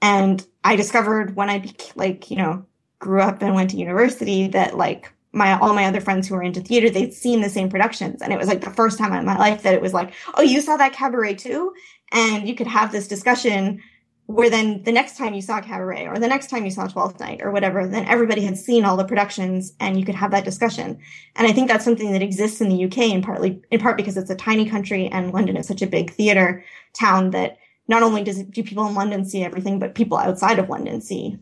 and 0.00 0.46
I 0.62 0.76
discovered 0.76 1.34
when 1.34 1.50
I, 1.50 1.72
like, 1.96 2.30
you 2.30 2.36
know, 2.36 2.66
grew 3.00 3.20
up 3.20 3.42
and 3.42 3.54
went 3.54 3.70
to 3.70 3.76
university 3.76 4.46
that 4.48 4.76
like 4.76 5.12
my 5.32 5.58
all 5.58 5.74
my 5.74 5.86
other 5.86 6.00
friends 6.00 6.28
who 6.28 6.34
were 6.34 6.42
into 6.42 6.60
theater 6.60 6.90
they'd 6.90 7.14
seen 7.14 7.40
the 7.40 7.48
same 7.48 7.68
productions. 7.68 8.22
And 8.22 8.32
it 8.32 8.38
was 8.38 8.46
like 8.46 8.60
the 8.60 8.70
first 8.70 8.98
time 8.98 9.12
in 9.12 9.24
my 9.24 9.36
life 9.36 9.62
that 9.62 9.74
it 9.74 9.82
was 9.82 9.94
like 9.94 10.12
oh 10.34 10.42
you 10.42 10.60
saw 10.60 10.76
that 10.76 10.92
cabaret 10.92 11.34
too? 11.34 11.72
And 12.12 12.48
you 12.48 12.54
could 12.54 12.66
have 12.66 12.92
this 12.92 13.08
discussion 13.08 13.82
where 14.26 14.50
then 14.50 14.82
the 14.84 14.92
next 14.92 15.16
time 15.16 15.34
you 15.34 15.42
saw 15.42 15.60
cabaret 15.60 16.06
or 16.06 16.18
the 16.18 16.28
next 16.28 16.50
time 16.50 16.64
you 16.64 16.70
saw 16.70 16.86
12th 16.86 17.18
night 17.18 17.40
or 17.42 17.50
whatever 17.50 17.86
then 17.86 18.04
everybody 18.06 18.42
had 18.42 18.56
seen 18.56 18.84
all 18.84 18.96
the 18.96 19.04
productions 19.04 19.72
and 19.80 19.98
you 19.98 20.04
could 20.04 20.14
have 20.14 20.30
that 20.32 20.44
discussion. 20.44 20.98
And 21.36 21.46
i 21.46 21.52
think 21.52 21.68
that's 21.68 21.84
something 21.84 22.12
that 22.12 22.22
exists 22.22 22.60
in 22.60 22.68
the 22.68 22.84
uk 22.84 22.98
in 22.98 23.22
partly 23.22 23.62
in 23.70 23.80
part 23.80 23.96
because 23.96 24.16
it's 24.16 24.30
a 24.30 24.36
tiny 24.36 24.68
country 24.68 25.06
and 25.06 25.32
london 25.32 25.56
is 25.56 25.66
such 25.66 25.82
a 25.82 25.86
big 25.86 26.10
theater 26.10 26.64
town 26.92 27.30
that 27.30 27.56
not 27.88 28.02
only 28.02 28.22
does 28.22 28.42
do 28.42 28.62
people 28.62 28.86
in 28.86 28.94
london 28.94 29.24
see 29.24 29.42
everything 29.44 29.78
but 29.78 29.94
people 29.94 30.18
outside 30.18 30.58
of 30.58 30.68
london 30.68 31.00
see 31.00 31.38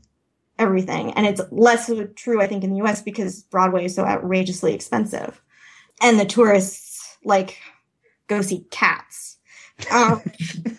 everything. 0.59 1.13
And 1.13 1.27
it's 1.27 1.41
less 1.51 1.91
true, 2.17 2.43
I 2.43 2.47
think, 2.47 2.65
in 2.65 2.71
the 2.71 2.83
US 2.83 3.03
because 3.03 3.43
Broadway 3.43 3.85
is 3.87 3.95
so 3.95 4.05
outrageously 4.05 4.75
expensive. 4.75 5.41
And 6.01 6.19
the 6.19 6.25
tourists 6.27 7.17
like 7.25 7.59
go 8.29 8.43
see 8.43 8.67
cats. 8.71 9.39
Um, 9.91 10.23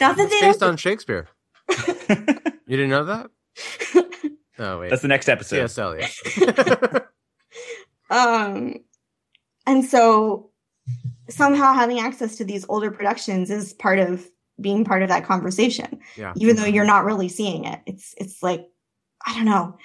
not 0.00 0.16
that 0.16 0.30
they 0.30 0.40
based 0.40 0.62
on 0.62 0.76
Shakespeare. 0.76 1.28
you 1.68 2.76
didn't 2.76 2.90
know 2.90 3.04
that? 3.04 3.30
Oh 4.58 4.80
wait. 4.80 4.90
That's 4.90 5.02
the 5.02 5.08
next 5.08 5.28
episode. 5.28 5.56
Yes, 5.56 5.78
Eliot. 5.78 6.10
um 8.10 8.74
and 9.66 9.84
so 9.84 10.50
somehow 11.28 11.72
having 11.72 11.98
access 11.98 12.36
to 12.36 12.44
these 12.44 12.66
older 12.68 12.90
productions 12.90 13.50
is 13.50 13.72
part 13.72 13.98
of 13.98 14.28
being 14.60 14.84
part 14.84 15.02
of 15.02 15.08
that 15.08 15.24
conversation 15.24 15.98
yeah. 16.16 16.32
even 16.36 16.56
though 16.56 16.64
you're 16.64 16.84
not 16.84 17.04
really 17.04 17.28
seeing 17.28 17.64
it. 17.64 17.80
It's 17.86 18.14
it's 18.18 18.42
like 18.42 18.68
i 19.26 19.34
don't 19.34 19.44
know. 19.44 19.78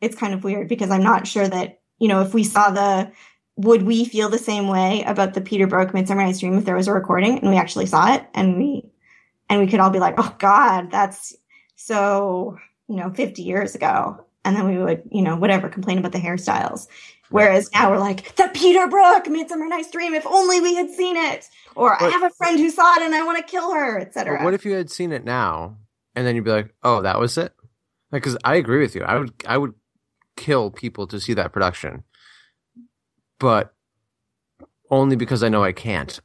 It's 0.00 0.16
kind 0.16 0.34
of 0.34 0.44
weird 0.44 0.68
because 0.68 0.90
i'm 0.90 1.02
not 1.02 1.26
sure 1.26 1.48
that 1.48 1.80
you 1.98 2.08
know 2.08 2.20
if 2.20 2.34
we 2.34 2.44
saw 2.44 2.70
the 2.70 3.10
would 3.56 3.82
we 3.82 4.04
feel 4.04 4.28
the 4.28 4.38
same 4.38 4.68
way 4.68 5.02
about 5.06 5.32
the 5.32 5.40
peter 5.40 5.66
brook 5.66 5.94
midsummer 5.94 6.22
night's 6.22 6.40
dream 6.40 6.58
if 6.58 6.66
there 6.66 6.76
was 6.76 6.88
a 6.88 6.92
recording 6.92 7.38
and 7.38 7.48
we 7.48 7.56
actually 7.56 7.86
saw 7.86 8.12
it 8.12 8.26
and 8.34 8.58
we 8.58 8.90
and 9.48 9.60
we 9.60 9.66
could 9.66 9.80
all 9.80 9.90
be 9.90 9.98
like 9.98 10.14
oh 10.18 10.36
god 10.38 10.90
that's 10.90 11.34
so 11.76 12.58
you 12.88 12.96
know 12.96 13.10
50 13.10 13.42
years 13.42 13.74
ago 13.74 14.25
and 14.46 14.56
then 14.56 14.66
we 14.66 14.78
would 14.78 15.02
you 15.10 15.20
know 15.20 15.36
whatever 15.36 15.68
complain 15.68 15.98
about 15.98 16.12
the 16.12 16.18
hairstyles 16.18 16.86
Whereas 17.28 17.70
now 17.72 17.90
we're 17.90 17.98
like, 17.98 18.36
the 18.36 18.50
Peter 18.54 18.86
Brook 18.86 19.28
Midsummer 19.28 19.66
Night's 19.66 19.90
Dream, 19.90 20.14
if 20.14 20.26
only 20.26 20.60
we 20.60 20.74
had 20.74 20.90
seen 20.90 21.16
it. 21.16 21.48
Or 21.74 21.96
but, 21.98 22.06
I 22.06 22.10
have 22.10 22.22
a 22.22 22.30
friend 22.30 22.58
who 22.58 22.70
saw 22.70 22.94
it 22.96 23.02
and 23.02 23.14
I 23.14 23.24
want 23.24 23.38
to 23.38 23.50
kill 23.50 23.72
her, 23.72 23.98
etc. 23.98 24.44
What 24.44 24.54
if 24.54 24.64
you 24.64 24.72
had 24.72 24.90
seen 24.90 25.12
it 25.12 25.24
now 25.24 25.76
and 26.14 26.26
then 26.26 26.36
you'd 26.36 26.44
be 26.44 26.50
like, 26.50 26.72
oh, 26.82 27.02
that 27.02 27.18
was 27.18 27.36
it? 27.36 27.52
Like, 28.12 28.22
cause 28.22 28.36
I 28.44 28.56
agree 28.56 28.80
with 28.80 28.94
you. 28.94 29.02
I 29.02 29.18
would, 29.18 29.32
I 29.46 29.58
would 29.58 29.74
kill 30.36 30.70
people 30.70 31.06
to 31.08 31.18
see 31.18 31.34
that 31.34 31.52
production, 31.52 32.04
but 33.40 33.74
only 34.90 35.16
because 35.16 35.42
I 35.42 35.48
know 35.48 35.64
I 35.64 35.72
can't. 35.72 36.20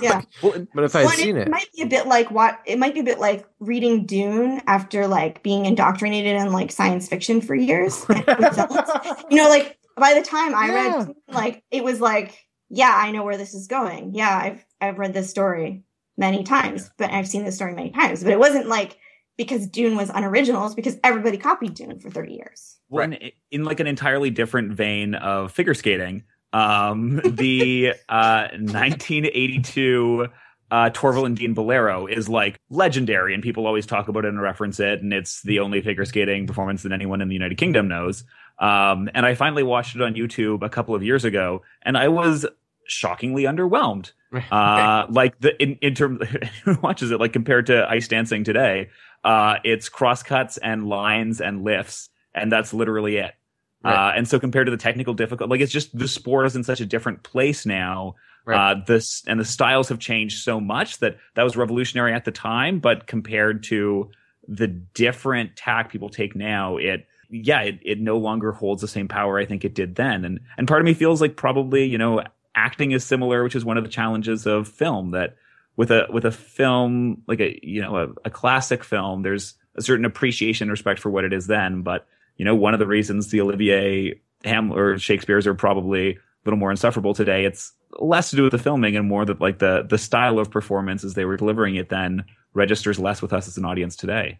Yeah. 0.00 0.22
like, 0.42 0.68
but 0.74 0.84
if 0.84 0.96
I 0.96 1.02
had 1.02 1.10
seen 1.10 1.36
it, 1.36 1.48
it 1.48 1.50
might 1.50 1.70
be 1.76 1.82
a 1.82 1.86
bit 1.86 2.06
like 2.06 2.30
what 2.30 2.60
it 2.64 2.78
might 2.78 2.94
be 2.94 3.00
a 3.00 3.04
bit 3.04 3.18
like 3.18 3.46
reading 3.58 4.06
Dune 4.06 4.62
after 4.66 5.06
like 5.06 5.42
being 5.42 5.66
indoctrinated 5.66 6.36
in 6.36 6.52
like 6.52 6.70
science 6.72 7.08
fiction 7.08 7.40
for 7.40 7.54
years. 7.54 8.06
you 8.08 9.36
know, 9.36 9.48
like 9.48 9.78
by 9.96 10.14
the 10.14 10.22
time 10.22 10.54
I 10.54 10.66
yeah. 10.68 10.96
read, 10.96 11.14
like 11.28 11.62
it 11.70 11.84
was 11.84 12.00
like, 12.00 12.46
yeah, 12.70 12.92
I 12.94 13.10
know 13.10 13.24
where 13.24 13.36
this 13.36 13.54
is 13.54 13.66
going. 13.66 14.14
Yeah, 14.14 14.36
I've 14.36 14.64
I've 14.80 14.98
read 14.98 15.12
this 15.12 15.28
story 15.28 15.82
many 16.16 16.44
times, 16.44 16.90
but 16.96 17.10
I've 17.10 17.28
seen 17.28 17.44
this 17.44 17.56
story 17.56 17.74
many 17.74 17.90
times. 17.90 18.22
But 18.22 18.32
it 18.32 18.38
wasn't 18.38 18.68
like 18.68 18.96
because 19.36 19.66
Dune 19.66 19.96
was 19.96 20.10
unoriginal; 20.10 20.66
it's 20.66 20.74
because 20.74 20.98
everybody 21.04 21.36
copied 21.36 21.74
Dune 21.74 21.98
for 22.00 22.10
thirty 22.10 22.34
years. 22.34 22.78
Well, 22.88 23.04
in, 23.04 23.30
in 23.50 23.64
like 23.64 23.80
an 23.80 23.86
entirely 23.86 24.30
different 24.30 24.72
vein 24.72 25.14
of 25.14 25.52
figure 25.52 25.74
skating, 25.74 26.24
um, 26.52 27.20
the 27.24 27.94
uh, 28.08 28.48
1982 28.52 30.28
uh, 30.70 30.90
Torvill 30.90 31.26
and 31.26 31.36
Dean 31.36 31.54
Bolero 31.54 32.06
is 32.06 32.28
like 32.28 32.60
legendary, 32.70 33.34
and 33.34 33.42
people 33.42 33.66
always 33.66 33.86
talk 33.86 34.08
about 34.08 34.24
it 34.24 34.28
and 34.28 34.40
reference 34.40 34.78
it, 34.78 35.02
and 35.02 35.12
it's 35.12 35.42
the 35.42 35.58
only 35.60 35.80
figure 35.80 36.04
skating 36.04 36.46
performance 36.46 36.82
that 36.82 36.92
anyone 36.92 37.20
in 37.20 37.28
the 37.28 37.34
United 37.34 37.58
Kingdom 37.58 37.88
knows. 37.88 38.24
Um, 38.58 39.08
and 39.14 39.26
I 39.26 39.34
finally 39.34 39.62
watched 39.62 39.96
it 39.96 40.02
on 40.02 40.14
YouTube 40.14 40.62
a 40.62 40.68
couple 40.68 40.94
of 40.94 41.02
years 41.02 41.24
ago, 41.24 41.62
and 41.82 41.96
I 41.96 42.08
was 42.08 42.46
shockingly 42.86 43.44
underwhelmed. 43.44 44.12
Uh, 44.52 45.06
like 45.10 45.40
the 45.40 45.60
in, 45.60 45.76
in 45.82 45.92
terms 45.92 46.20
who 46.64 46.78
watches 46.80 47.10
it, 47.10 47.18
like 47.18 47.32
compared 47.32 47.66
to 47.66 47.84
ice 47.90 48.06
dancing 48.06 48.44
today, 48.44 48.88
uh, 49.24 49.56
it's 49.64 49.88
crosscuts 49.88 50.56
and 50.56 50.86
lines 50.86 51.40
and 51.40 51.64
lifts, 51.64 52.10
and 52.32 52.52
that's 52.52 52.72
literally 52.72 53.16
it. 53.16 53.34
Right. 53.82 54.10
Uh, 54.10 54.12
and 54.16 54.28
so 54.28 54.38
compared 54.38 54.66
to 54.66 54.70
the 54.70 54.76
technical 54.76 55.14
difficulty, 55.14 55.50
like 55.50 55.60
it's 55.60 55.72
just 55.72 55.96
the 55.96 56.08
sport 56.08 56.46
is 56.46 56.56
in 56.56 56.64
such 56.64 56.80
a 56.80 56.86
different 56.86 57.22
place 57.22 57.64
now. 57.64 58.16
Right. 58.44 58.72
Uh, 58.72 58.80
this 58.86 59.22
and 59.26 59.38
the 59.38 59.44
styles 59.44 59.88
have 59.88 59.98
changed 59.98 60.42
so 60.42 60.60
much 60.60 60.98
that 60.98 61.16
that 61.34 61.42
was 61.42 61.56
revolutionary 61.56 62.12
at 62.12 62.24
the 62.24 62.30
time, 62.30 62.80
but 62.80 63.06
compared 63.06 63.62
to 63.64 64.10
the 64.48 64.66
different 64.66 65.56
tack 65.56 65.90
people 65.90 66.08
take 66.08 66.34
now, 66.34 66.76
it 66.76 67.06
yeah, 67.30 67.60
it, 67.60 67.78
it 67.82 68.00
no 68.00 68.18
longer 68.18 68.50
holds 68.52 68.82
the 68.82 68.88
same 68.88 69.08
power 69.08 69.38
I 69.38 69.46
think 69.46 69.64
it 69.64 69.74
did 69.74 69.94
then. 69.94 70.24
And 70.24 70.40
and 70.58 70.66
part 70.66 70.80
of 70.80 70.84
me 70.84 70.94
feels 70.94 71.20
like 71.20 71.36
probably, 71.36 71.84
you 71.84 71.98
know, 71.98 72.22
acting 72.54 72.92
is 72.92 73.04
similar, 73.04 73.42
which 73.44 73.54
is 73.54 73.64
one 73.64 73.78
of 73.78 73.84
the 73.84 73.90
challenges 73.90 74.46
of 74.46 74.68
film 74.68 75.12
that 75.12 75.36
with 75.76 75.90
a 75.90 76.06
with 76.12 76.24
a 76.24 76.32
film 76.32 77.22
like 77.26 77.40
a 77.40 77.58
you 77.62 77.80
know 77.80 77.96
a, 77.96 78.08
a 78.26 78.30
classic 78.30 78.84
film, 78.84 79.22
there's 79.22 79.54
a 79.76 79.82
certain 79.82 80.04
appreciation 80.04 80.64
and 80.64 80.70
respect 80.70 81.00
for 81.00 81.10
what 81.10 81.24
it 81.24 81.32
is 81.32 81.46
then. 81.46 81.82
But, 81.82 82.06
you 82.40 82.44
know, 82.46 82.54
one 82.54 82.72
of 82.72 82.80
the 82.80 82.86
reasons 82.86 83.28
the 83.28 83.42
Olivier 83.42 84.18
Ham 84.44 84.72
or 84.72 84.96
Shakespeare's 84.96 85.46
are 85.46 85.52
probably 85.52 86.12
a 86.12 86.18
little 86.46 86.58
more 86.58 86.70
insufferable 86.70 87.12
today. 87.12 87.44
It's 87.44 87.74
less 87.98 88.30
to 88.30 88.36
do 88.36 88.44
with 88.44 88.52
the 88.52 88.58
filming 88.58 88.96
and 88.96 89.06
more 89.06 89.26
that 89.26 89.42
like 89.42 89.58
the 89.58 89.86
the 89.86 89.98
style 89.98 90.38
of 90.38 90.50
performance 90.50 91.04
as 91.04 91.12
they 91.12 91.26
were 91.26 91.36
delivering 91.36 91.74
it 91.74 91.90
then 91.90 92.24
registers 92.54 92.98
less 92.98 93.20
with 93.20 93.34
us 93.34 93.46
as 93.46 93.58
an 93.58 93.66
audience 93.66 93.94
today. 93.94 94.38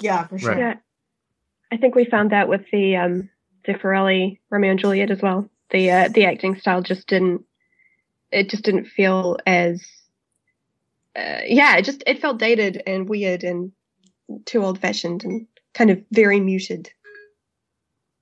Yeah, 0.00 0.26
for 0.26 0.36
sure. 0.36 0.50
Right. 0.50 0.58
Yeah. 0.58 0.74
I 1.70 1.76
think 1.76 1.94
we 1.94 2.04
found 2.04 2.32
that 2.32 2.48
with 2.48 2.62
the 2.72 2.96
um 2.96 3.30
the 3.64 3.74
Zeffirelli 3.74 4.40
Romeo 4.50 4.72
and 4.72 4.80
Juliet 4.80 5.12
as 5.12 5.22
well. 5.22 5.48
The 5.70 5.88
uh, 5.92 6.08
the 6.08 6.24
acting 6.24 6.58
style 6.58 6.82
just 6.82 7.06
didn't 7.06 7.44
it 8.32 8.50
just 8.50 8.64
didn't 8.64 8.86
feel 8.86 9.38
as 9.46 9.86
uh, 11.14 11.42
yeah, 11.46 11.76
it 11.76 11.84
just 11.84 12.02
it 12.04 12.20
felt 12.20 12.40
dated 12.40 12.82
and 12.84 13.08
weird 13.08 13.44
and 13.44 13.70
too 14.44 14.64
old 14.64 14.80
fashioned 14.80 15.22
and 15.22 15.46
kind 15.78 15.90
of 15.90 16.02
very 16.10 16.40
muted. 16.40 16.90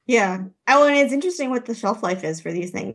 Yeah. 0.07 0.45
Oh, 0.69 0.87
and 0.87 0.97
it's 0.97 1.13
interesting 1.13 1.51
what 1.51 1.65
the 1.65 1.75
shelf 1.75 2.03
life 2.03 2.23
is 2.23 2.41
for 2.41 2.53
these 2.53 2.71
things. 2.71 2.95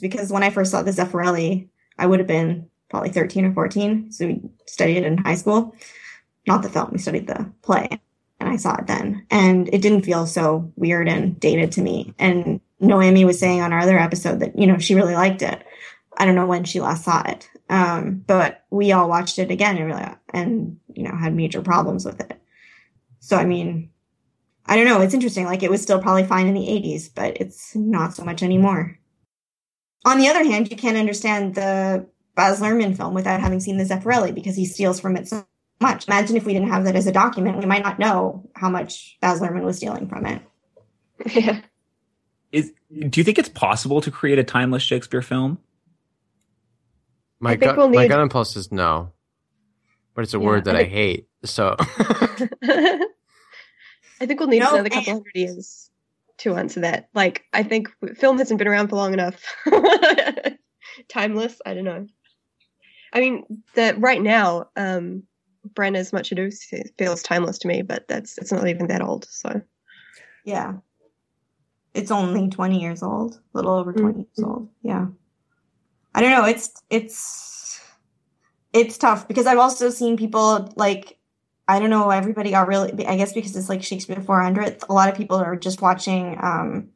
Because 0.00 0.30
when 0.30 0.42
I 0.42 0.50
first 0.50 0.72
saw 0.72 0.82
the 0.82 0.90
Zeffirelli, 0.90 1.68
I 1.96 2.06
would 2.06 2.18
have 2.18 2.26
been 2.26 2.68
probably 2.90 3.10
13 3.10 3.46
or 3.46 3.52
14. 3.52 4.12
So 4.12 4.26
we 4.26 4.42
studied 4.66 4.98
it 4.98 5.04
in 5.04 5.18
high 5.18 5.36
school. 5.36 5.74
Not 6.46 6.62
the 6.62 6.68
film, 6.68 6.90
we 6.90 6.98
studied 6.98 7.28
the 7.28 7.50
play. 7.62 7.88
And 8.40 8.48
I 8.48 8.56
saw 8.56 8.74
it 8.76 8.86
then. 8.86 9.24
And 9.30 9.68
it 9.72 9.80
didn't 9.80 10.04
feel 10.04 10.26
so 10.26 10.72
weird 10.76 11.08
and 11.08 11.38
dated 11.38 11.72
to 11.72 11.82
me. 11.82 12.14
And 12.18 12.60
Noemi 12.80 13.24
was 13.24 13.38
saying 13.38 13.60
on 13.60 13.72
our 13.72 13.80
other 13.80 13.98
episode 13.98 14.40
that, 14.40 14.58
you 14.58 14.66
know, 14.66 14.78
she 14.78 14.94
really 14.94 15.14
liked 15.14 15.42
it. 15.42 15.64
I 16.18 16.24
don't 16.24 16.34
know 16.34 16.46
when 16.46 16.64
she 16.64 16.80
last 16.80 17.04
saw 17.04 17.22
it. 17.22 17.48
Um, 17.68 18.24
but 18.26 18.64
we 18.70 18.92
all 18.92 19.08
watched 19.08 19.38
it 19.38 19.50
again 19.50 19.76
and 19.76 19.86
really, 19.86 20.04
and, 20.30 20.78
you 20.94 21.04
know, 21.04 21.16
had 21.16 21.34
major 21.34 21.62
problems 21.62 22.04
with 22.04 22.20
it. 22.20 22.40
So, 23.20 23.36
I 23.36 23.44
mean, 23.44 23.90
I 24.70 24.76
don't 24.76 24.86
know. 24.86 25.00
It's 25.02 25.12
interesting. 25.14 25.44
Like 25.44 25.62
it 25.62 25.70
was 25.70 25.82
still 25.82 26.00
probably 26.00 26.24
fine 26.24 26.46
in 26.46 26.54
the 26.54 26.60
80s, 26.60 27.10
but 27.14 27.36
it's 27.40 27.74
not 27.76 28.14
so 28.14 28.24
much 28.24 28.42
anymore. 28.42 28.96
On 30.06 30.16
the 30.18 30.28
other 30.28 30.44
hand, 30.44 30.70
you 30.70 30.76
can't 30.76 30.96
understand 30.96 31.56
the 31.56 32.06
Baz 32.36 32.60
Luhrmann 32.60 32.96
film 32.96 33.12
without 33.12 33.40
having 33.40 33.60
seen 33.60 33.76
the 33.76 33.84
Zeffirelli 33.84 34.32
because 34.34 34.54
he 34.56 34.64
steals 34.64 35.00
from 35.00 35.16
it 35.16 35.28
so 35.28 35.44
much. 35.80 36.06
Imagine 36.08 36.36
if 36.36 36.46
we 36.46 36.52
didn't 36.54 36.68
have 36.70 36.84
that 36.84 36.94
as 36.96 37.06
a 37.08 37.12
document, 37.12 37.58
we 37.58 37.66
might 37.66 37.82
not 37.82 37.98
know 37.98 38.48
how 38.54 38.70
much 38.70 39.18
Baz 39.20 39.40
Luhrmann 39.40 39.64
was 39.64 39.76
stealing 39.78 40.08
from 40.08 40.24
it. 40.26 40.40
yeah. 41.34 41.60
Is 42.52 42.72
do 43.08 43.20
you 43.20 43.24
think 43.24 43.38
it's 43.38 43.48
possible 43.48 44.00
to 44.00 44.10
create 44.10 44.38
a 44.38 44.44
timeless 44.44 44.82
Shakespeare 44.82 45.22
film? 45.22 45.58
My 47.40 47.52
I 47.52 47.56
gut, 47.56 47.76
we'll 47.76 47.88
my 47.90 48.02
need- 48.02 48.08
gut 48.08 48.20
impulse 48.20 48.56
is 48.56 48.70
no, 48.72 49.12
but 50.14 50.22
it's 50.22 50.34
a 50.34 50.38
Yeah, 50.38 50.46
word 50.46 50.64
that 50.64 50.76
I 50.76 50.80
I 50.80 50.84
hate. 50.84 51.28
So 51.44 51.76
I 54.20 54.26
think 54.26 54.40
we'll 54.40 54.48
need 54.48 54.60
No, 54.60 54.74
another 54.74 54.90
couple 54.90 55.12
hundred 55.14 55.32
years 55.34 55.90
to 56.38 56.54
answer 56.56 56.80
that. 56.80 57.08
Like, 57.14 57.44
I 57.52 57.62
think 57.62 57.88
film 58.16 58.38
hasn't 58.38 58.58
been 58.58 58.68
around 58.68 58.88
for 58.88 58.96
long 58.96 59.12
enough. 59.12 59.42
Timeless, 61.08 61.60
I 61.64 61.74
don't 61.74 61.84
know. 61.84 62.06
I 63.12 63.20
mean, 63.20 63.44
the 63.74 63.94
right 63.98 64.22
now, 64.22 64.68
um, 64.76 65.22
Branagh's 65.74 66.12
Much 66.12 66.32
Ado 66.32 66.50
feels 66.98 67.22
timeless 67.22 67.58
to 67.58 67.68
me, 67.68 67.82
but 67.82 68.06
that's 68.08 68.38
it's 68.38 68.52
not 68.52 68.68
even 68.68 68.86
that 68.88 69.02
old. 69.02 69.26
So 69.30 69.60
Yeah. 70.44 70.74
It's 71.92 72.10
only 72.10 72.48
20 72.48 72.80
years 72.80 73.02
old, 73.02 73.34
a 73.34 73.58
little 73.58 73.72
over 73.72 73.92
20 73.92 74.18
years 74.20 74.28
Mhm. 74.38 74.46
old. 74.48 74.68
Yeah. 74.82 75.06
I 76.14 76.20
don't 76.22 76.30
know. 76.30 76.44
It's, 76.44 76.70
it's, 76.88 77.80
it's 78.72 78.96
tough 78.96 79.26
because 79.26 79.46
I've 79.46 79.58
also 79.58 79.90
seen 79.90 80.16
people 80.16 80.72
like, 80.76 81.18
I 81.70 81.78
don't 81.78 81.90
know, 81.90 82.10
everybody 82.10 82.50
got 82.50 82.68
really, 82.68 83.06
I 83.06 83.16
guess 83.16 83.32
because 83.32 83.56
it's 83.56 83.68
like 83.68 83.82
Shakespeare 83.82 84.16
400th, 84.16 84.88
a 84.88 84.92
lot 84.92 85.08
of 85.08 85.14
people 85.14 85.36
are 85.36 85.56
just 85.56 85.80
watching, 85.80 86.36
um, 86.40 86.88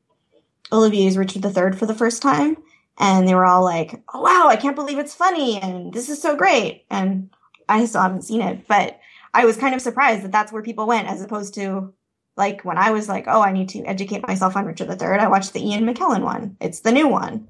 Olivier's 0.72 1.16
Richard 1.16 1.44
III 1.44 1.72
for 1.72 1.86
the 1.86 1.94
first 1.94 2.22
time. 2.22 2.56
And 2.98 3.26
they 3.26 3.34
were 3.34 3.46
all 3.46 3.64
like, 3.64 4.02
oh, 4.12 4.20
wow, 4.20 4.46
I 4.48 4.56
can't 4.56 4.76
believe 4.76 4.98
it's 4.98 5.14
funny. 5.14 5.60
And 5.60 5.92
this 5.92 6.08
is 6.08 6.22
so 6.22 6.36
great. 6.36 6.84
And 6.90 7.30
I 7.68 7.84
still 7.86 8.02
haven't 8.02 8.22
seen 8.22 8.40
it, 8.40 8.66
but 8.68 9.00
I 9.32 9.44
was 9.44 9.56
kind 9.56 9.74
of 9.74 9.80
surprised 9.80 10.22
that 10.22 10.32
that's 10.32 10.52
where 10.52 10.62
people 10.62 10.86
went 10.86 11.08
as 11.08 11.22
opposed 11.22 11.54
to 11.54 11.92
like 12.36 12.64
when 12.64 12.78
I 12.78 12.90
was 12.90 13.08
like, 13.08 13.24
oh, 13.28 13.42
I 13.42 13.52
need 13.52 13.68
to 13.70 13.84
educate 13.84 14.26
myself 14.26 14.56
on 14.56 14.66
Richard 14.66 14.90
III, 14.90 15.18
I 15.18 15.28
watched 15.28 15.52
the 15.52 15.64
Ian 15.64 15.86
McKellen 15.86 16.22
one. 16.22 16.56
It's 16.60 16.80
the 16.80 16.92
new 16.92 17.08
one. 17.08 17.48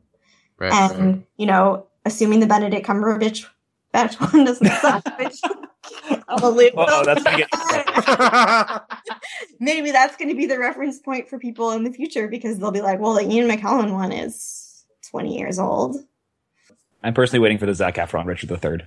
right, 0.59 0.73
and, 0.73 1.25
you 1.37 1.47
know, 1.47 1.87
assuming 2.05 2.41
the 2.41 2.47
Benedict 2.47 2.87
Cumberbatch 2.87 3.47
batch 3.93 4.21
one 4.21 4.45
doesn't 4.45 4.67
suck, 4.81 5.03
which 5.19 5.41
I'll 6.29 6.45
Uh-oh, 6.45 7.05
that's 7.05 7.23
gonna 7.23 7.39
get- 7.39 7.51
Maybe 9.61 9.91
that's 9.91 10.17
going 10.17 10.29
to 10.29 10.35
be 10.35 10.47
the 10.47 10.59
reference 10.59 10.99
point 10.99 11.29
for 11.29 11.39
people 11.39 11.71
in 11.73 11.85
the 11.85 11.93
future 11.93 12.29
because 12.29 12.59
they'll 12.59 12.71
be 12.71 12.81
like, 12.81 13.01
well, 13.01 13.15
the 13.15 13.29
Ian 13.29 13.49
McKellen 13.49 13.93
one 13.93 14.13
is 14.13 14.85
20 15.11 15.37
years 15.37 15.59
old. 15.59 15.97
I'm 17.03 17.15
personally 17.15 17.41
waiting 17.41 17.59
for 17.59 17.67
the 17.67 17.75
Zac 17.75 17.97
Efron 17.97 18.27
Richard 18.27 18.51
III. 18.51 18.87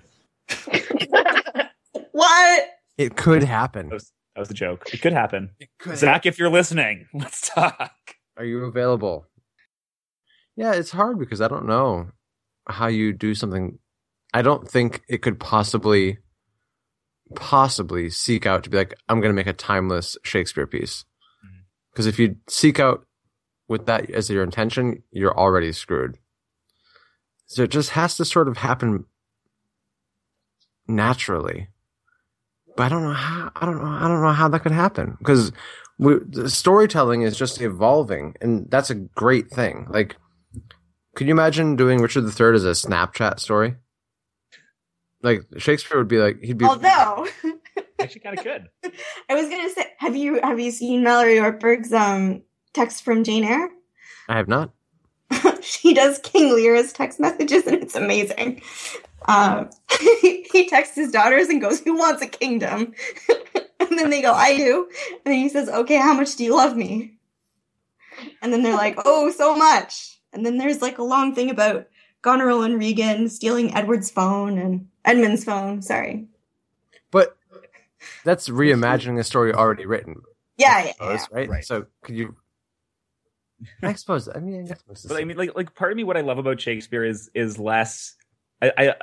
What? 2.12 2.70
it 2.98 3.16
could 3.16 3.44
happen. 3.44 3.90
That 3.90 3.94
was, 3.94 4.12
that 4.34 4.40
was 4.40 4.48
the 4.48 4.56
joke. 4.56 4.90
It 4.92 5.04
could 5.04 5.14
happen. 5.14 5.52
It 5.60 5.70
could 5.78 5.98
Zach, 5.98 6.26
if 6.26 6.40
you're 6.40 6.50
listening, 6.50 7.06
let's 7.14 7.48
talk. 7.48 7.92
Are 8.38 8.44
you 8.44 8.66
available? 8.66 9.28
Yeah, 10.56 10.74
it's 10.74 10.90
hard 10.90 11.20
because 11.20 11.42
I 11.42 11.48
don't 11.48 11.68
know 11.68 12.08
how 12.68 12.88
you 12.88 13.14
do 13.14 13.36
something. 13.36 13.78
I 14.34 14.42
don't 14.42 14.68
think 14.68 15.04
it 15.08 15.22
could 15.22 15.40
possibly, 15.40 16.18
possibly 17.36 18.10
seek 18.10 18.46
out 18.46 18.64
to 18.64 18.70
be 18.70 18.78
like, 18.78 18.96
I'm 19.10 19.20
going 19.20 19.32
to 19.32 19.36
make 19.36 19.48
a 19.48 19.54
timeless 19.54 20.18
Shakespeare 20.24 20.68
piece. 20.68 21.06
Mm-hmm. 21.46 21.60
Because 21.92 22.08
if 22.08 22.20
you 22.20 22.38
seek 22.48 22.80
out 22.80 23.06
with 23.68 23.86
that 23.86 24.10
as 24.10 24.30
your 24.30 24.44
intention, 24.44 25.04
you're 25.12 25.38
already 25.38 25.72
screwed. 25.72 26.18
So 27.48 27.64
it 27.64 27.72
just 27.72 27.92
has 27.92 28.18
to 28.18 28.26
sort 28.26 28.48
of 28.48 28.58
happen 28.58 29.06
naturally. 30.88 31.70
But 32.76 32.84
I 32.84 32.90
don't 32.90 33.04
know 33.04 33.14
how. 33.14 33.52
I 33.56 33.66
don't 33.66 33.82
know. 33.82 33.90
I 33.90 34.08
don't 34.08 34.22
know 34.22 34.34
how 34.34 34.48
that 34.50 34.62
could 34.62 34.72
happen 34.72 35.16
because 35.18 35.52
we, 35.98 36.16
the 36.28 36.50
storytelling 36.50 37.24
is 37.24 37.38
just 37.38 37.60
evolving, 37.60 38.36
and 38.40 38.70
that's 38.70 38.90
a 38.90 38.96
great 38.96 39.50
thing. 39.50 39.88
Like, 39.90 40.16
could 41.16 41.28
you 41.28 41.34
imagine 41.34 41.76
doing 41.76 42.00
Richard 42.00 42.26
III 42.26 42.56
as 42.56 42.66
a 42.66 42.88
Snapchat 42.88 43.40
story? 43.40 43.76
Like 45.22 45.42
Shakespeare 45.58 45.98
would 45.98 46.08
be 46.08 46.20
like, 46.20 46.42
he'd 46.42 46.58
be. 46.58 46.66
Although, 46.66 47.28
Actually, 48.00 48.22
kind 48.22 48.38
of 48.38 48.44
could. 48.44 48.70
I 49.30 49.36
was 49.36 49.50
going 49.50 49.68
to 49.68 49.74
say, 49.74 49.86
have 49.98 50.16
you 50.16 50.40
have 50.42 50.60
you 50.60 50.72
seen 50.72 51.04
Mallory 51.04 51.36
Ortberg's 51.36 51.92
um, 51.92 52.44
text 52.74 53.04
from 53.04 53.24
Jane 53.24 53.44
Eyre? 53.44 53.70
I 54.30 54.38
have 54.38 54.48
not. 54.48 54.72
she 55.62 55.94
does 55.94 56.20
King 56.20 56.54
Lear's 56.54 56.94
text 56.94 57.20
messages, 57.20 57.66
and 57.66 57.82
it's 57.82 57.96
amazing. 57.96 58.62
Um, 59.28 59.70
he 60.00 60.68
texts 60.70 60.96
his 60.96 61.12
daughters 61.12 61.50
and 61.50 61.60
goes, 61.60 61.82
"Who 61.82 61.98
wants 61.98 62.22
a 62.22 62.28
kingdom?" 62.28 62.94
and 63.80 63.98
then 63.98 64.10
they 64.10 64.22
go, 64.22 64.32
"I 64.32 64.56
do." 64.56 64.88
And 65.12 65.34
then 65.34 65.36
he 65.36 65.50
says, 65.50 65.68
"Okay, 65.68 65.98
how 65.98 66.14
much 66.14 66.36
do 66.36 66.44
you 66.44 66.56
love 66.56 66.78
me?" 66.78 67.18
And 68.42 68.54
then 68.54 68.62
they're 68.62 68.76
like, 68.76 69.00
"Oh, 69.06 69.32
so 69.32 69.56
much." 69.56 70.20
And 70.34 70.46
then 70.46 70.58
there's 70.58 70.82
like 70.82 71.00
a 71.00 71.04
long 71.04 71.34
thing 71.34 71.50
about 71.50 71.88
Goneril 72.22 72.64
and 72.64 72.80
Regan 72.80 73.30
stealing 73.30 73.74
Edward's 73.76 74.10
phone 74.10 74.58
and 74.58 74.88
Edmund's 75.06 75.44
phone. 75.44 75.82
Sorry. 75.82 76.28
But 77.12 77.38
that's 78.24 78.50
reimagining 78.50 79.20
a 79.20 79.24
story 79.24 79.54
already 79.54 79.86
written. 79.86 80.22
Yeah, 80.58 80.74
I 80.74 80.96
yeah, 81.00 81.12
yeah. 81.14 81.26
right? 81.32 81.50
Right. 81.50 81.66
So 81.66 81.86
could 82.04 82.16
you? 82.16 82.36
I 83.82 83.94
suppose. 83.94 84.28
I 84.28 84.40
mean, 84.40 84.66
I 84.66 84.68
guess 84.68 84.84
it's 84.90 85.04
the 85.04 85.10
But 85.10 85.18
I 85.18 85.24
mean, 85.24 85.38
like, 85.38 85.56
like 85.56 85.76
part 85.76 85.92
of 85.92 85.98
me, 85.98 86.04
what 86.04 86.18
I 86.18 86.22
love 86.22 86.38
about 86.38 86.60
Shakespeare 86.60 87.04
is 87.04 87.30
is 87.34 87.58
less. 87.58 88.16
I, 88.62 88.72
I 88.78 88.96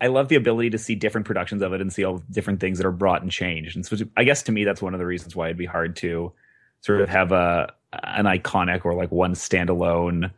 I 0.00 0.06
love 0.08 0.28
the 0.28 0.36
ability 0.36 0.70
to 0.70 0.78
see 0.78 0.94
different 0.94 1.26
productions 1.26 1.62
of 1.62 1.72
it 1.72 1.80
and 1.80 1.92
see 1.92 2.04
all 2.04 2.18
the 2.18 2.24
different 2.30 2.60
things 2.60 2.78
that 2.78 2.86
are 2.86 2.92
brought 2.92 3.22
and 3.22 3.30
changed. 3.30 3.76
And 3.76 3.86
so, 3.86 3.96
I 4.16 4.24
guess 4.24 4.42
to 4.44 4.52
me, 4.52 4.64
that's 4.64 4.82
one 4.82 4.94
of 4.94 5.00
the 5.00 5.06
reasons 5.06 5.34
why 5.34 5.46
it'd 5.46 5.56
be 5.56 5.66
hard 5.66 5.96
to 5.96 6.32
sort 6.80 7.00
of 7.00 7.08
have 7.08 7.32
a 7.32 7.72
an 8.02 8.26
iconic 8.26 8.84
or 8.84 8.94
like 8.94 9.10
one 9.10 9.34
standalone 9.34 10.30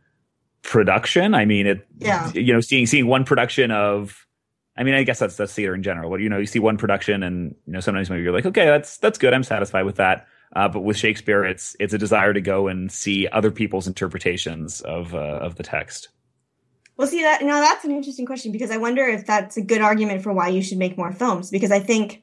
production. 0.67 1.35
I 1.35 1.45
mean, 1.45 1.67
it. 1.67 1.87
Yeah. 1.99 2.31
You 2.33 2.53
know, 2.53 2.61
seeing 2.61 2.87
seeing 2.87 3.07
one 3.07 3.25
production 3.25 3.71
of. 3.71 4.23
I 4.79 4.83
mean, 4.83 4.93
I 4.93 5.05
guess 5.05 5.19
that's 5.19 5.37
that's 5.37 5.55
theater 5.55 5.75
in 5.75 5.83
general. 5.83 6.11
But 6.11 6.21
you 6.21 6.29
know, 6.29 6.39
you 6.39 6.47
see 6.47 6.59
one 6.59 6.77
production, 6.77 7.23
and 7.23 7.55
you 7.67 7.73
know, 7.73 7.81
sometimes 7.81 8.11
maybe 8.11 8.23
you're 8.23 8.33
like, 8.33 8.45
okay, 8.45 8.67
that's 8.67 8.99
that's 8.99 9.17
good. 9.17 9.33
I'm 9.33 9.45
satisfied 9.45 9.85
with 9.85 9.97
that. 9.97 10.27
Uh, 10.55 10.69
but 10.69 10.81
with 10.81 10.99
Shakespeare, 10.99 11.45
it's 11.45 11.75
it's 11.81 11.95
a 11.95 11.99
desire 11.99 12.35
to 12.35 12.41
go 12.41 12.69
and 12.69 12.93
see 12.93 13.27
other 13.29 13.51
people's 13.51 13.87
interpretations 13.87 14.83
of 14.83 15.15
uh, 15.15 15.19
of 15.19 15.55
the 15.55 15.63
text. 15.63 16.09
Well, 16.97 17.09
see 17.09 17.23
that 17.23 17.43
now 17.43 17.61
that's 17.61 17.85
an 17.85 17.91
interesting 17.91 18.27
question 18.27 18.53
because 18.53 18.71
I 18.71 18.77
wonder 18.77 19.03
if 19.03 19.27
that's 19.27 19.57
a 19.57 19.63
good 19.63 19.81
argument 19.81 20.23
for 20.23 20.33
why 20.33 20.49
you 20.49 20.63
should 20.63 20.79
make 20.79 20.99
more 20.99 21.13
films 21.13 21.51
because 21.51 21.71
I 21.71 21.81
think 21.81 22.23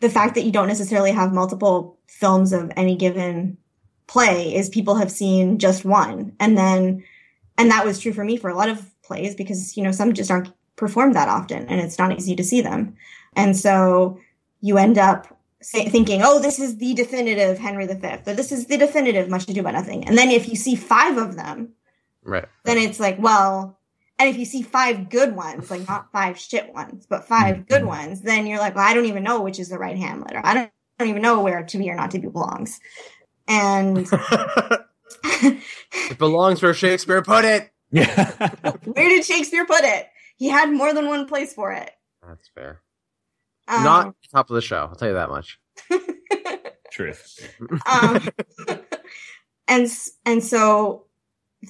the 0.00 0.08
fact 0.08 0.34
that 0.34 0.44
you 0.44 0.52
don't 0.52 0.68
necessarily 0.68 1.12
have 1.12 1.32
multiple 1.32 1.98
films 2.06 2.52
of 2.52 2.72
any 2.76 2.96
given 2.96 3.58
play 4.06 4.54
is 4.54 4.68
people 4.68 4.96
have 4.96 5.10
seen 5.10 5.58
just 5.58 5.84
one 5.84 6.34
and 6.40 6.56
then 6.56 7.04
and 7.60 7.70
that 7.70 7.84
was 7.84 7.98
true 7.98 8.12
for 8.12 8.24
me 8.24 8.36
for 8.36 8.50
a 8.50 8.56
lot 8.56 8.68
of 8.68 8.90
plays 9.02 9.34
because 9.34 9.76
you 9.76 9.82
know 9.82 9.92
some 9.92 10.12
just 10.12 10.30
aren't 10.30 10.52
performed 10.76 11.14
that 11.14 11.28
often 11.28 11.66
and 11.68 11.80
it's 11.80 11.98
not 11.98 12.12
easy 12.16 12.34
to 12.34 12.44
see 12.44 12.60
them 12.60 12.96
and 13.34 13.56
so 13.56 14.18
you 14.60 14.78
end 14.78 14.98
up 14.98 15.36
thinking 15.62 16.22
oh 16.24 16.38
this 16.38 16.58
is 16.58 16.78
the 16.78 16.94
definitive 16.94 17.58
henry 17.58 17.86
v 17.86 17.92
or 17.92 18.34
this 18.34 18.50
is 18.50 18.66
the 18.66 18.78
definitive 18.78 19.28
much 19.28 19.48
ado 19.48 19.60
about 19.60 19.74
nothing 19.74 20.06
and 20.06 20.16
then 20.16 20.30
if 20.30 20.48
you 20.48 20.56
see 20.56 20.74
five 20.74 21.18
of 21.18 21.36
them 21.36 21.74
Right. 22.22 22.46
then 22.64 22.78
it's 22.78 23.00
like, 23.00 23.18
well, 23.18 23.78
and 24.18 24.28
if 24.28 24.36
you 24.36 24.44
see 24.44 24.62
five 24.62 25.08
good 25.08 25.34
ones, 25.34 25.70
like 25.70 25.88
not 25.88 26.12
five 26.12 26.38
shit 26.38 26.72
ones, 26.74 27.06
but 27.06 27.26
5 27.26 27.54
mm-hmm. 27.54 27.62
good 27.62 27.84
ones, 27.84 28.20
then 28.20 28.46
you're 28.46 28.58
like, 28.58 28.74
well, 28.74 28.86
I 28.86 28.92
don't 28.92 29.06
even 29.06 29.22
know 29.22 29.40
which 29.40 29.58
is 29.58 29.70
the 29.70 29.78
right 29.78 29.96
Hamlet, 29.96 30.34
or 30.34 30.44
I 30.44 30.54
don't, 30.54 30.66
I 30.66 30.70
don't 31.04 31.08
even 31.08 31.22
know 31.22 31.40
where 31.40 31.62
to 31.62 31.78
be 31.78 31.90
or 31.90 31.94
not 31.94 32.10
to 32.10 32.18
be 32.18 32.28
belongs. 32.28 32.78
And 33.48 34.06
it 35.22 36.18
belongs 36.18 36.62
where 36.62 36.74
Shakespeare 36.74 37.22
put 37.22 37.44
it. 37.44 37.70
Yeah. 37.90 38.30
where 38.84 39.08
did 39.08 39.24
Shakespeare 39.24 39.66
put 39.66 39.82
it? 39.82 40.06
He 40.36 40.48
had 40.48 40.70
more 40.70 40.94
than 40.94 41.08
one 41.08 41.26
place 41.26 41.52
for 41.52 41.72
it. 41.72 41.90
That's 42.26 42.48
fair. 42.54 42.82
Um, 43.68 43.84
Not 43.84 44.14
top 44.32 44.50
of 44.50 44.54
the 44.54 44.62
show. 44.62 44.88
I'll 44.88 44.94
tell 44.94 45.08
you 45.08 45.14
that 45.14 45.28
much. 45.28 45.58
Truth. 46.92 47.48
um, 47.86 48.28
and 49.68 49.88
and 50.26 50.44
so 50.44 51.06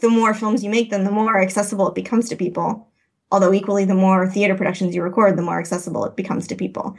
the 0.00 0.09
more 0.09 0.35
films 0.35 0.64
you 0.64 0.70
make 0.70 0.90
then 0.90 1.05
the 1.05 1.11
more 1.11 1.40
accessible 1.40 1.88
it 1.88 1.94
becomes 1.94 2.29
to 2.29 2.37
people 2.37 2.88
although 3.31 3.53
equally 3.53 3.85
the 3.85 3.94
more 3.94 4.29
theater 4.29 4.55
productions 4.55 4.94
you 4.94 5.03
record 5.03 5.37
the 5.37 5.42
more 5.42 5.59
accessible 5.59 6.05
it 6.05 6.16
becomes 6.16 6.46
to 6.46 6.57
people 6.57 6.96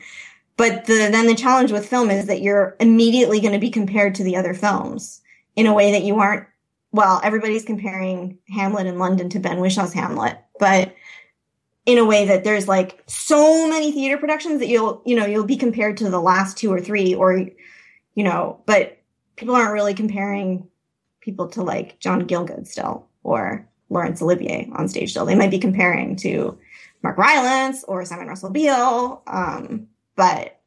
but 0.56 0.86
the 0.86 1.10
then 1.12 1.26
the 1.28 1.36
challenge 1.36 1.72
with 1.72 1.88
film 1.88 2.12
is 2.12 2.28
that 2.28 2.42
you're 2.42 2.76
immediately 2.80 3.40
going 3.42 3.54
to 3.54 3.60
be 3.60 3.72
compared 3.72 4.14
to 4.16 4.24
the 4.24 4.36
other 4.36 4.54
films 4.54 5.22
in 5.56 5.66
a 5.68 5.74
way 5.74 5.92
that 5.92 6.04
you 6.04 6.20
aren't 6.20 6.48
well 6.92 7.22
everybody's 7.24 7.66
comparing 7.66 8.38
hamlet 8.50 8.88
in 8.88 9.00
london 9.00 9.30
to 9.30 9.40
ben 9.40 9.60
whishaw's 9.60 9.94
hamlet 9.94 10.38
but 10.60 10.96
in 11.86 11.98
a 11.98 12.06
way 12.06 12.26
that 12.26 12.44
there's 12.44 12.68
like 12.68 13.04
so 13.08 13.68
many 13.68 13.92
theater 13.92 14.18
productions 14.18 14.60
that 14.60 14.68
you'll 14.68 15.02
you 15.06 15.16
know 15.16 15.26
you'll 15.26 15.46
be 15.46 15.58
compared 15.58 15.98
to 15.98 16.10
the 16.10 16.22
last 16.22 16.58
two 16.58 16.72
or 16.72 16.80
three 16.80 17.14
or 17.16 17.38
you 18.16 18.24
know 18.24 18.62
but 18.66 18.98
people 19.36 19.56
aren't 19.56 19.74
really 19.74 19.94
comparing 19.94 20.68
people 21.22 21.48
to 21.48 21.64
like 21.64 22.00
John 22.00 22.28
Gielgud 22.28 22.68
still 22.68 23.08
or 23.24 23.68
Laurence 23.90 24.22
Olivier 24.22 24.70
on 24.74 24.88
stage 24.88 25.12
still. 25.12 25.26
They 25.26 25.36
might 25.36 25.52
be 25.52 25.60
comparing 25.60 26.16
to 26.18 26.58
Mark 27.04 27.18
Rylance 27.18 27.84
or 27.86 28.06
Simon 28.06 28.28
Russell 28.28 28.50
Beale. 28.50 29.22
Um, 29.28 29.88
but 30.16 30.60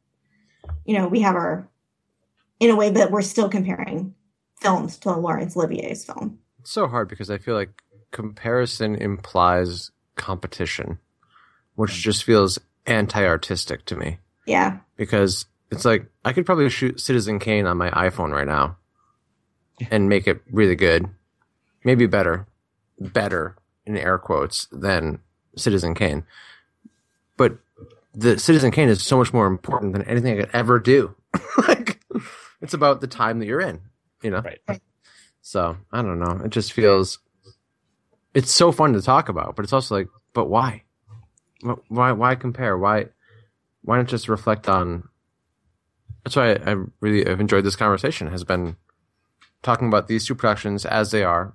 you 0.85 0.97
know, 0.97 1.07
we 1.07 1.21
have 1.21 1.35
our 1.35 1.69
in 2.59 2.69
a 2.69 2.75
way 2.75 2.89
that 2.89 3.11
we're 3.11 3.21
still 3.21 3.49
comparing 3.49 4.13
films 4.65 4.97
to 4.97 5.11
Laurence 5.11 5.55
Olivier's 5.55 6.03
film. 6.03 6.39
It's 6.59 6.71
so 6.71 6.87
hard 6.87 7.07
because 7.07 7.29
I 7.29 7.37
feel 7.37 7.53
like 7.53 7.83
comparison 8.11 8.95
implies 8.95 9.91
competition, 10.15 10.97
which 11.75 11.93
just 11.93 12.23
feels 12.23 12.57
anti-artistic 12.87 13.85
to 13.85 13.95
me. 13.95 14.17
Yeah. 14.47 14.79
Because 14.97 15.45
it's 15.71 15.85
like 15.85 16.09
I 16.23 16.33
could 16.33 16.45
probably 16.45 16.69
shoot 16.69 16.99
Citizen 16.99 17.39
Kane 17.39 17.67
on 17.67 17.77
my 17.77 17.91
iPhone 17.91 18.31
right 18.31 18.47
now 18.47 18.77
and 19.91 20.09
make 20.09 20.27
it 20.27 20.41
really 20.51 20.75
good, 20.75 21.09
maybe 21.83 22.07
better, 22.07 22.47
better 22.99 23.55
in 23.85 23.97
air 23.97 24.17
quotes 24.17 24.67
than 24.71 25.19
Citizen 25.55 25.93
Kane. 25.93 26.23
But 27.37 27.57
the 28.13 28.39
Citizen 28.39 28.71
Kane 28.71 28.89
is 28.89 29.03
so 29.03 29.17
much 29.17 29.33
more 29.33 29.45
important 29.45 29.93
than 29.93 30.03
anything 30.03 30.39
I 30.39 30.41
could 30.41 30.55
ever 30.55 30.79
do. 30.79 31.15
like 31.67 31.99
it's 32.61 32.73
about 32.73 33.01
the 33.01 33.07
time 33.07 33.39
that 33.39 33.45
you're 33.45 33.61
in, 33.61 33.81
you 34.25 34.31
know. 34.31 34.41
Right. 34.41 34.81
So 35.41 35.77
I 35.91 36.01
don't 36.01 36.19
know. 36.19 36.41
It 36.43 36.49
just 36.49 36.73
feels 36.73 37.19
it's 38.33 38.51
so 38.51 38.71
fun 38.71 38.93
to 38.93 39.01
talk 39.01 39.29
about, 39.29 39.55
but 39.55 39.63
it's 39.63 39.73
also 39.73 39.95
like, 39.95 40.07
but 40.33 40.49
why? 40.49 40.83
Why? 41.87 42.11
Why 42.11 42.35
compare? 42.35 42.77
Why? 42.77 43.05
Why 43.83 43.97
not 43.97 44.07
just 44.07 44.27
reflect 44.27 44.67
on? 44.67 45.07
That's 46.23 46.35
why 46.35 46.53
I, 46.53 46.71
I 46.71 46.75
really 46.99 47.23
have 47.29 47.39
enjoyed 47.39 47.63
this 47.63 47.75
conversation. 47.75 48.27
Has 48.27 48.43
been 48.43 48.75
talking 49.61 49.87
about 49.87 50.07
these 50.07 50.25
two 50.25 50.35
productions 50.35 50.85
as 50.85 51.11
they 51.11 51.23
are 51.23 51.53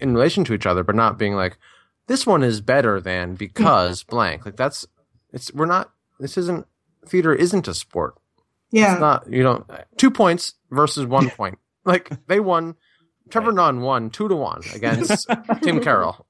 in 0.00 0.14
relation 0.14 0.44
to 0.44 0.54
each 0.54 0.66
other, 0.66 0.84
but 0.84 0.94
not 0.94 1.18
being 1.18 1.34
like 1.34 1.58
this 2.06 2.24
one 2.24 2.44
is 2.44 2.60
better 2.60 3.00
than 3.00 3.34
because 3.34 4.04
mm-hmm. 4.04 4.14
blank. 4.14 4.46
Like 4.46 4.56
that's 4.56 4.86
it's 5.32 5.52
we're 5.52 5.66
not. 5.66 5.92
This 6.20 6.38
isn't 6.38 6.66
theater. 7.04 7.34
Isn't 7.34 7.66
a 7.66 7.74
sport. 7.74 8.14
Yeah. 8.70 8.92
It's 8.92 9.00
not 9.00 9.30
you 9.30 9.42
know 9.42 9.66
two 9.96 10.12
points 10.12 10.54
versus 10.70 11.06
one 11.06 11.28
point. 11.30 11.58
Like 11.84 12.26
they 12.26 12.40
won. 12.40 12.76
Trevor 13.30 13.48
Right. 13.52 13.56
Nunn 13.56 13.80
won 13.80 14.10
two 14.10 14.28
to 14.28 14.36
one 14.36 14.60
against 14.74 15.26
Tim 15.62 15.80
Carroll. 15.80 16.26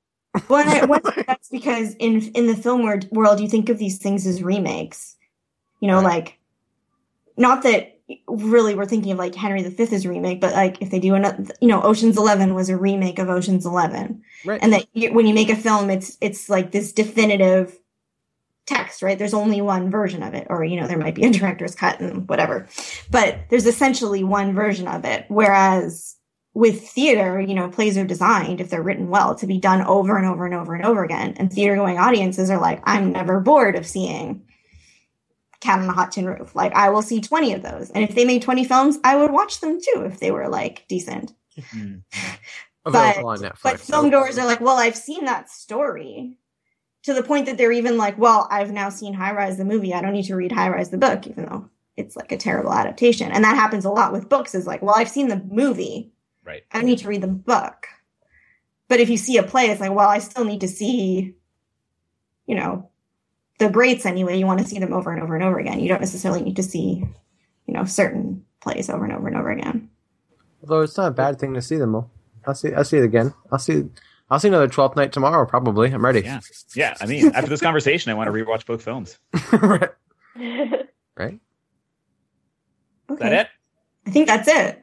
well, 0.49 0.69
I, 0.69 0.85
what, 0.85 1.03
that's 1.27 1.49
because 1.49 1.95
in 1.95 2.21
in 2.35 2.47
the 2.47 2.55
film 2.55 2.83
world, 3.11 3.41
you 3.41 3.49
think 3.49 3.69
of 3.69 3.79
these 3.79 3.99
things 3.99 4.27
as 4.27 4.43
remakes. 4.43 5.17
You 5.81 5.89
know, 5.89 5.97
Right. 5.97 6.05
like 6.05 6.39
not 7.37 7.63
that 7.65 7.99
really 8.29 8.75
we're 8.75 8.85
thinking 8.87 9.11
of 9.13 9.19
like 9.19 9.35
Henry 9.35 9.63
V 9.63 9.83
as 9.83 10.05
a 10.05 10.09
remake, 10.09 10.41
but 10.41 10.53
like 10.53 10.81
if 10.83 10.91
they 10.91 11.01
do 11.01 11.15
another, 11.15 11.45
you 11.61 11.69
know, 11.69 11.83
Ocean's 11.83 12.17
Eleven 12.19 12.55
was 12.55 12.69
a 12.69 12.77
remake 12.77 13.19
of 13.19 13.29
Ocean's 13.31 13.67
Eleven, 13.67 14.23
Right. 14.45 14.61
and 14.63 14.73
that 14.75 14.87
you, 14.93 15.13
when 15.13 15.27
you 15.27 15.35
make 15.35 15.49
a 15.51 15.57
film, 15.57 15.91
it's 15.91 16.19
it's 16.21 16.49
like 16.49 16.71
this 16.73 16.93
definitive 16.93 17.77
text, 18.67 19.03
right? 19.03 19.19
There's 19.19 19.35
only 19.35 19.61
one 19.61 19.91
version 19.91 20.23
of 20.23 20.35
it, 20.35 20.47
or 20.51 20.65
you 20.65 20.81
know, 20.81 20.87
there 20.87 20.99
might 20.99 21.15
be 21.15 21.25
a 21.25 21.31
director's 21.31 21.75
cut 21.75 22.01
and 22.01 22.29
whatever, 22.29 22.69
but 23.11 23.41
there's 23.51 23.67
essentially 23.67 24.25
one 24.25 24.55
version 24.55 24.89
of 24.89 25.05
it. 25.05 25.25
Whereas 25.29 26.17
with 26.55 26.89
theater, 26.89 27.41
you 27.41 27.55
know, 27.55 27.69
plays 27.69 27.97
are 27.97 28.05
designed, 28.05 28.61
if 28.61 28.69
they're 28.69 28.83
written 28.83 29.09
well, 29.09 29.35
to 29.37 29.47
be 29.47 29.59
done 29.59 29.83
over 29.83 30.17
and 30.17 30.27
over 30.27 30.45
and 30.45 30.55
over 30.55 30.75
and 30.75 30.85
over 30.85 31.03
again. 31.03 31.35
And 31.39 31.51
theater 31.51 31.77
going 31.77 31.99
audiences 31.99 32.51
are 32.51 32.61
like, 32.61 32.83
I'm 32.85 33.13
never 33.13 33.41
bored 33.41 33.75
of 33.75 33.87
seeing 33.87 34.45
Cat 35.61 35.79
on 35.79 35.89
a 35.89 35.93
Hot 35.93 36.13
Tin 36.13 36.27
Roof. 36.27 36.55
Like, 36.55 36.75
I 36.75 36.91
will 36.91 37.03
see 37.03 37.21
20 37.21 37.55
of 37.55 37.63
those. 37.63 37.91
And 37.91 38.05
if 38.05 38.15
they 38.15 38.27
made 38.27 38.43
20 38.43 38.65
films, 38.65 38.99
I 39.03 39.17
would 39.17 39.31
watch 39.31 39.61
them 39.61 39.81
too 39.81 40.03
if 40.05 40.21
they 40.21 40.31
were 40.31 40.49
like 40.49 40.87
decent. 40.89 41.33
Mm. 41.75 42.03
On 42.85 43.39
Netflix. 43.39 43.63
But 43.63 43.79
film 43.79 44.11
goers 44.11 44.39
are 44.39 44.45
like, 44.45 44.61
well, 44.61 44.77
I've 44.77 44.97
seen 44.97 45.27
that 45.27 45.49
story 45.49 46.37
to 47.03 47.15
the 47.15 47.23
point 47.23 47.47
that 47.47 47.59
they're 47.59 47.73
even 47.73 47.97
like, 47.97 48.17
well, 48.19 48.47
I've 48.51 48.71
now 48.71 48.89
seen 48.89 49.15
High 49.15 49.33
Rise 49.33 49.59
the 49.59 49.65
movie. 49.65 49.93
I 49.93 50.01
don't 50.01 50.13
need 50.13 50.27
to 50.27 50.37
read 50.37 50.53
High 50.53 50.69
Rise 50.69 50.91
the 50.91 50.99
book, 50.99 51.27
even 51.27 51.47
though 51.47 51.69
it's 51.97 52.17
like 52.17 52.33
a 52.33 52.37
terrible 52.37 52.73
adaptation. 52.73 53.33
And 53.33 53.45
that 53.45 53.57
happens 53.57 53.85
a 53.85 53.91
lot 53.91 54.13
with 54.13 54.29
books 54.29 54.55
is 54.55 54.67
like, 54.67 54.83
well, 54.83 54.95
I've 54.97 55.09
seen 55.09 55.29
the 55.29 55.43
movie. 55.51 56.13
Right. 56.45 56.63
I 56.71 56.79
don't 56.79 56.87
need 56.87 56.99
to 56.99 57.09
read 57.09 57.23
the 57.23 57.29
book. 57.29 57.87
But 58.89 59.01
if 59.01 59.09
you 59.09 59.17
see 59.17 59.37
a 59.37 59.43
play, 59.43 59.67
it's 59.67 59.81
like, 59.81 59.93
well, 59.93 60.09
I 60.09 60.19
still 60.19 60.45
need 60.45 60.61
to 60.61 60.69
see, 60.69 61.35
you 62.47 62.55
know, 62.55 62.91
the 63.59 63.71
greats 63.71 64.07
anyway. 64.07 64.39
You 64.39 64.47
want 64.47 64.61
to 64.61 64.67
see 64.67 64.79
them 64.79 64.93
over 64.93 65.13
and 65.13 65.23
over 65.23 65.35
and 65.35 65.45
over 65.45 65.59
again. 65.59 65.81
You 65.81 65.89
don't 65.89 66.01
necessarily 66.01 66.43
need 66.43 66.57
to 66.57 66.63
see, 66.63 67.05
you 67.67 67.75
know, 67.75 67.85
certain 67.85 68.45
plays 68.61 68.91
over 68.91 69.05
and 69.05 69.13
over 69.13 69.29
and 69.29 69.37
over 69.37 69.51
again. 69.51 69.89
Although 70.63 70.83
it's 70.83 70.97
not 70.97 71.09
a 71.09 71.13
bad 71.15 71.39
thing 71.39 71.55
to 71.55 71.63
see 71.63 71.77
them 71.77 71.95
all. 71.95 72.11
I'll 72.47 72.55
see. 72.55 72.73
I'll 72.75 72.85
see 72.85 72.99
it 72.99 73.05
again. 73.05 73.35
I'll 73.51 73.59
see. 73.59 73.85
I'll 74.33 74.39
see 74.39 74.49
another 74.49 74.67
Twelfth 74.67 74.97
Night 74.97 75.13
tomorrow. 75.13 75.45
Probably. 75.45 75.93
I'm 75.93 76.03
ready. 76.03 76.23
Yeah. 76.23 76.41
Yeah. 76.75 76.95
I 77.03 77.05
mean, 77.05 77.33
after 77.35 77.51
this 77.51 77.61
conversation, 77.61 78.11
I 78.11 78.15
want 78.15 78.29
to 78.29 78.33
rewatch 78.33 78.65
both 78.65 78.83
films. 78.83 79.19
right. 79.53 79.91
Right. 81.15 81.39
Is 83.11 83.19
that 83.19 83.33
it? 83.35 83.49
I 84.07 84.11
think 84.11 84.27
that's 84.27 84.49
it. 84.49 84.83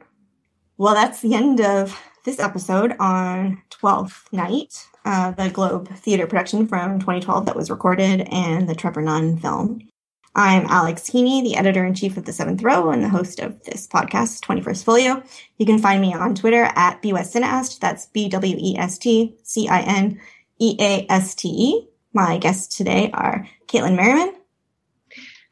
Well, 0.78 0.94
that's 0.94 1.20
the 1.20 1.34
end 1.34 1.60
of 1.60 2.00
this 2.24 2.38
episode 2.38 2.94
on 3.00 3.60
12th 3.70 4.32
Night, 4.32 4.86
uh, 5.04 5.32
the 5.32 5.50
Globe 5.50 5.88
Theater 5.96 6.28
production 6.28 6.68
from 6.68 7.00
2012 7.00 7.46
that 7.46 7.56
was 7.56 7.70
recorded 7.70 8.28
and 8.30 8.68
the 8.68 8.76
Trevor 8.76 9.02
Nunn 9.02 9.36
film. 9.36 9.89
I'm 10.34 10.66
Alex 10.66 11.06
Heeney, 11.06 11.42
the 11.42 11.56
editor 11.56 11.84
in 11.84 11.94
chief 11.94 12.16
of 12.16 12.24
The 12.24 12.32
Seventh 12.32 12.62
Row 12.62 12.90
and 12.90 13.02
the 13.02 13.08
host 13.08 13.40
of 13.40 13.62
this 13.64 13.86
podcast, 13.86 14.40
21st 14.40 14.84
Folio. 14.84 15.22
You 15.58 15.66
can 15.66 15.78
find 15.78 16.00
me 16.00 16.14
on 16.14 16.34
Twitter 16.34 16.70
at 16.76 17.02
BWestCineaste. 17.02 17.80
That's 17.80 18.06
B 18.06 18.28
W 18.28 18.56
E 18.58 18.76
S 18.78 18.98
T 18.98 19.36
C 19.42 19.68
I 19.68 19.80
N 19.80 20.20
E 20.58 20.76
A 20.78 21.06
S 21.10 21.34
T 21.34 21.48
E. 21.48 21.88
My 22.12 22.38
guests 22.38 22.76
today 22.76 23.10
are 23.12 23.46
Caitlin 23.66 23.96
Merriman, 23.96 24.34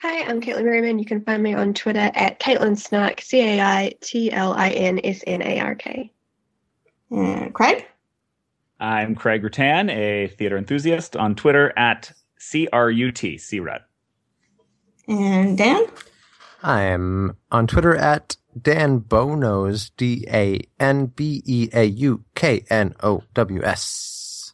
Hi, 0.01 0.23
I'm 0.23 0.41
Caitlin 0.41 0.63
Merriman. 0.63 1.01
You 1.01 1.05
can 1.05 1.25
find 1.25 1.43
me 1.43 1.55
on 1.55 1.75
Twitter 1.75 2.13
at 2.15 2.39
Caitlin 2.39 2.79
Snark, 2.79 3.21
C 3.21 3.41
A 3.41 3.61
I 3.61 3.95
T 4.01 4.31
L 4.31 4.53
I 4.53 4.71
N 4.71 5.01
S 5.03 5.25
N 5.27 5.43
A 5.43 5.59
R 5.59 5.75
K. 5.75 6.13
and 7.11 7.53
Craig, 7.53 7.85
I'm 8.79 9.17
Craig 9.17 9.43
Ruttan, 9.43 9.91
a 9.91 10.29
theater 10.29 10.57
enthusiast 10.57 11.17
on 11.17 11.35
Twitter 11.35 11.77
at 11.77 12.13
CRUT, 12.39 13.41
CRUT. 13.41 13.83
And 15.09 15.59
Dan. 15.59 15.85
I'm 16.63 17.37
on 17.51 17.67
Twitter 17.67 17.97
at 17.97 18.37
DanBeauKnows. 18.59 19.91
D 19.97 20.27
A 20.31 20.61
N 20.79 21.07
B 21.07 21.43
E 21.45 21.69
A 21.73 21.85
U 21.85 22.25
K 22.35 22.65
N 22.69 22.95
O 23.03 23.23
W 23.35 23.63
S. 23.63 24.53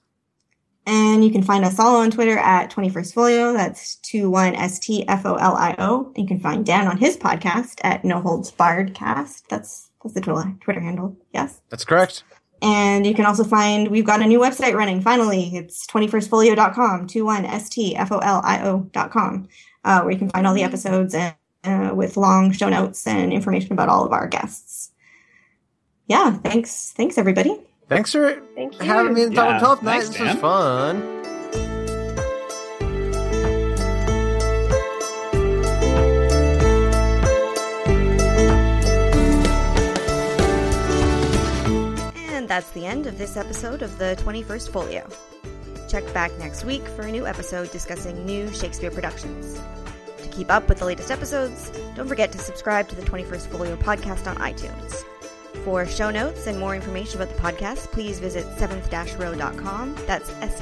And 0.86 1.24
you 1.24 1.30
can 1.30 1.42
find 1.42 1.64
us 1.64 1.78
all 1.78 1.96
on 1.96 2.10
Twitter 2.10 2.36
at 2.36 2.70
21st 2.70 3.14
Folio. 3.14 3.54
That's 3.54 3.96
21STFOLIO. 4.12 6.18
You 6.18 6.26
can 6.26 6.40
find 6.40 6.66
Dan 6.66 6.88
on 6.88 6.98
his 6.98 7.16
podcast 7.16 7.80
at 7.82 8.04
No 8.04 8.20
Holds 8.20 8.50
Barred 8.50 8.94
Cast. 8.94 9.48
That's, 9.48 9.88
that's 10.02 10.14
the 10.14 10.20
Twitter, 10.20 10.54
Twitter 10.60 10.80
handle. 10.80 11.16
Yes. 11.32 11.62
That's 11.70 11.86
correct. 11.86 12.24
And 12.60 13.06
you 13.06 13.14
can 13.14 13.24
also 13.24 13.44
find, 13.44 13.88
we've 13.88 14.04
got 14.04 14.20
a 14.20 14.26
new 14.26 14.40
website 14.40 14.74
running. 14.74 15.00
Finally, 15.00 15.52
it's 15.54 15.86
21stfolio.com, 15.86 17.08
21STFOLIO.com, 17.08 19.48
uh, 19.84 20.00
where 20.02 20.12
you 20.12 20.18
can 20.18 20.30
find 20.30 20.46
all 20.46 20.54
the 20.54 20.62
episodes 20.62 21.14
and, 21.14 21.34
uh, 21.64 21.92
with 21.94 22.16
long 22.16 22.52
show 22.52 22.68
notes 22.68 23.06
and 23.06 23.32
information 23.32 23.72
about 23.72 23.88
all 23.88 24.04
of 24.04 24.12
our 24.12 24.26
guests. 24.26 24.90
Yeah. 26.08 26.32
Thanks. 26.38 26.92
Thanks 26.96 27.16
everybody. 27.18 27.56
Thanks 27.88 28.12
for 28.12 28.42
Thank 28.54 28.78
you. 28.80 28.84
having 28.86 29.14
me 29.14 29.22
in 29.24 29.34
the 29.34 29.42
Yeah, 29.42 29.58
top 29.58 29.82
night. 29.82 30.02
thanks, 30.02 30.08
This 30.08 30.16
Dan. 30.18 30.26
was 30.34 30.40
fun. 30.40 31.20
And 42.16 42.48
that's 42.48 42.70
the 42.70 42.84
end 42.84 43.06
of 43.06 43.16
this 43.18 43.36
episode 43.36 43.82
of 43.82 43.96
the 43.98 44.16
21st 44.18 44.70
Folio. 44.70 45.08
Check 45.94 46.12
back 46.12 46.36
next 46.40 46.64
week 46.64 46.82
for 46.88 47.02
a 47.02 47.12
new 47.12 47.24
episode 47.24 47.70
discussing 47.70 48.26
new 48.26 48.52
Shakespeare 48.52 48.90
productions. 48.90 49.60
To 50.16 50.28
keep 50.30 50.50
up 50.50 50.68
with 50.68 50.80
the 50.80 50.84
latest 50.84 51.12
episodes, 51.12 51.70
don't 51.94 52.08
forget 52.08 52.32
to 52.32 52.38
subscribe 52.38 52.88
to 52.88 52.96
the 52.96 53.02
21st 53.02 53.46
Folio 53.46 53.76
podcast 53.76 54.26
on 54.26 54.34
iTunes. 54.38 55.04
For 55.62 55.86
show 55.86 56.10
notes 56.10 56.48
and 56.48 56.58
more 56.58 56.74
information 56.74 57.22
about 57.22 57.32
the 57.32 57.40
podcast, 57.40 57.92
please 57.92 58.18
visit 58.18 58.44
seventh-row.com. 58.58 59.94
That's 60.08 60.30
S 60.30 60.60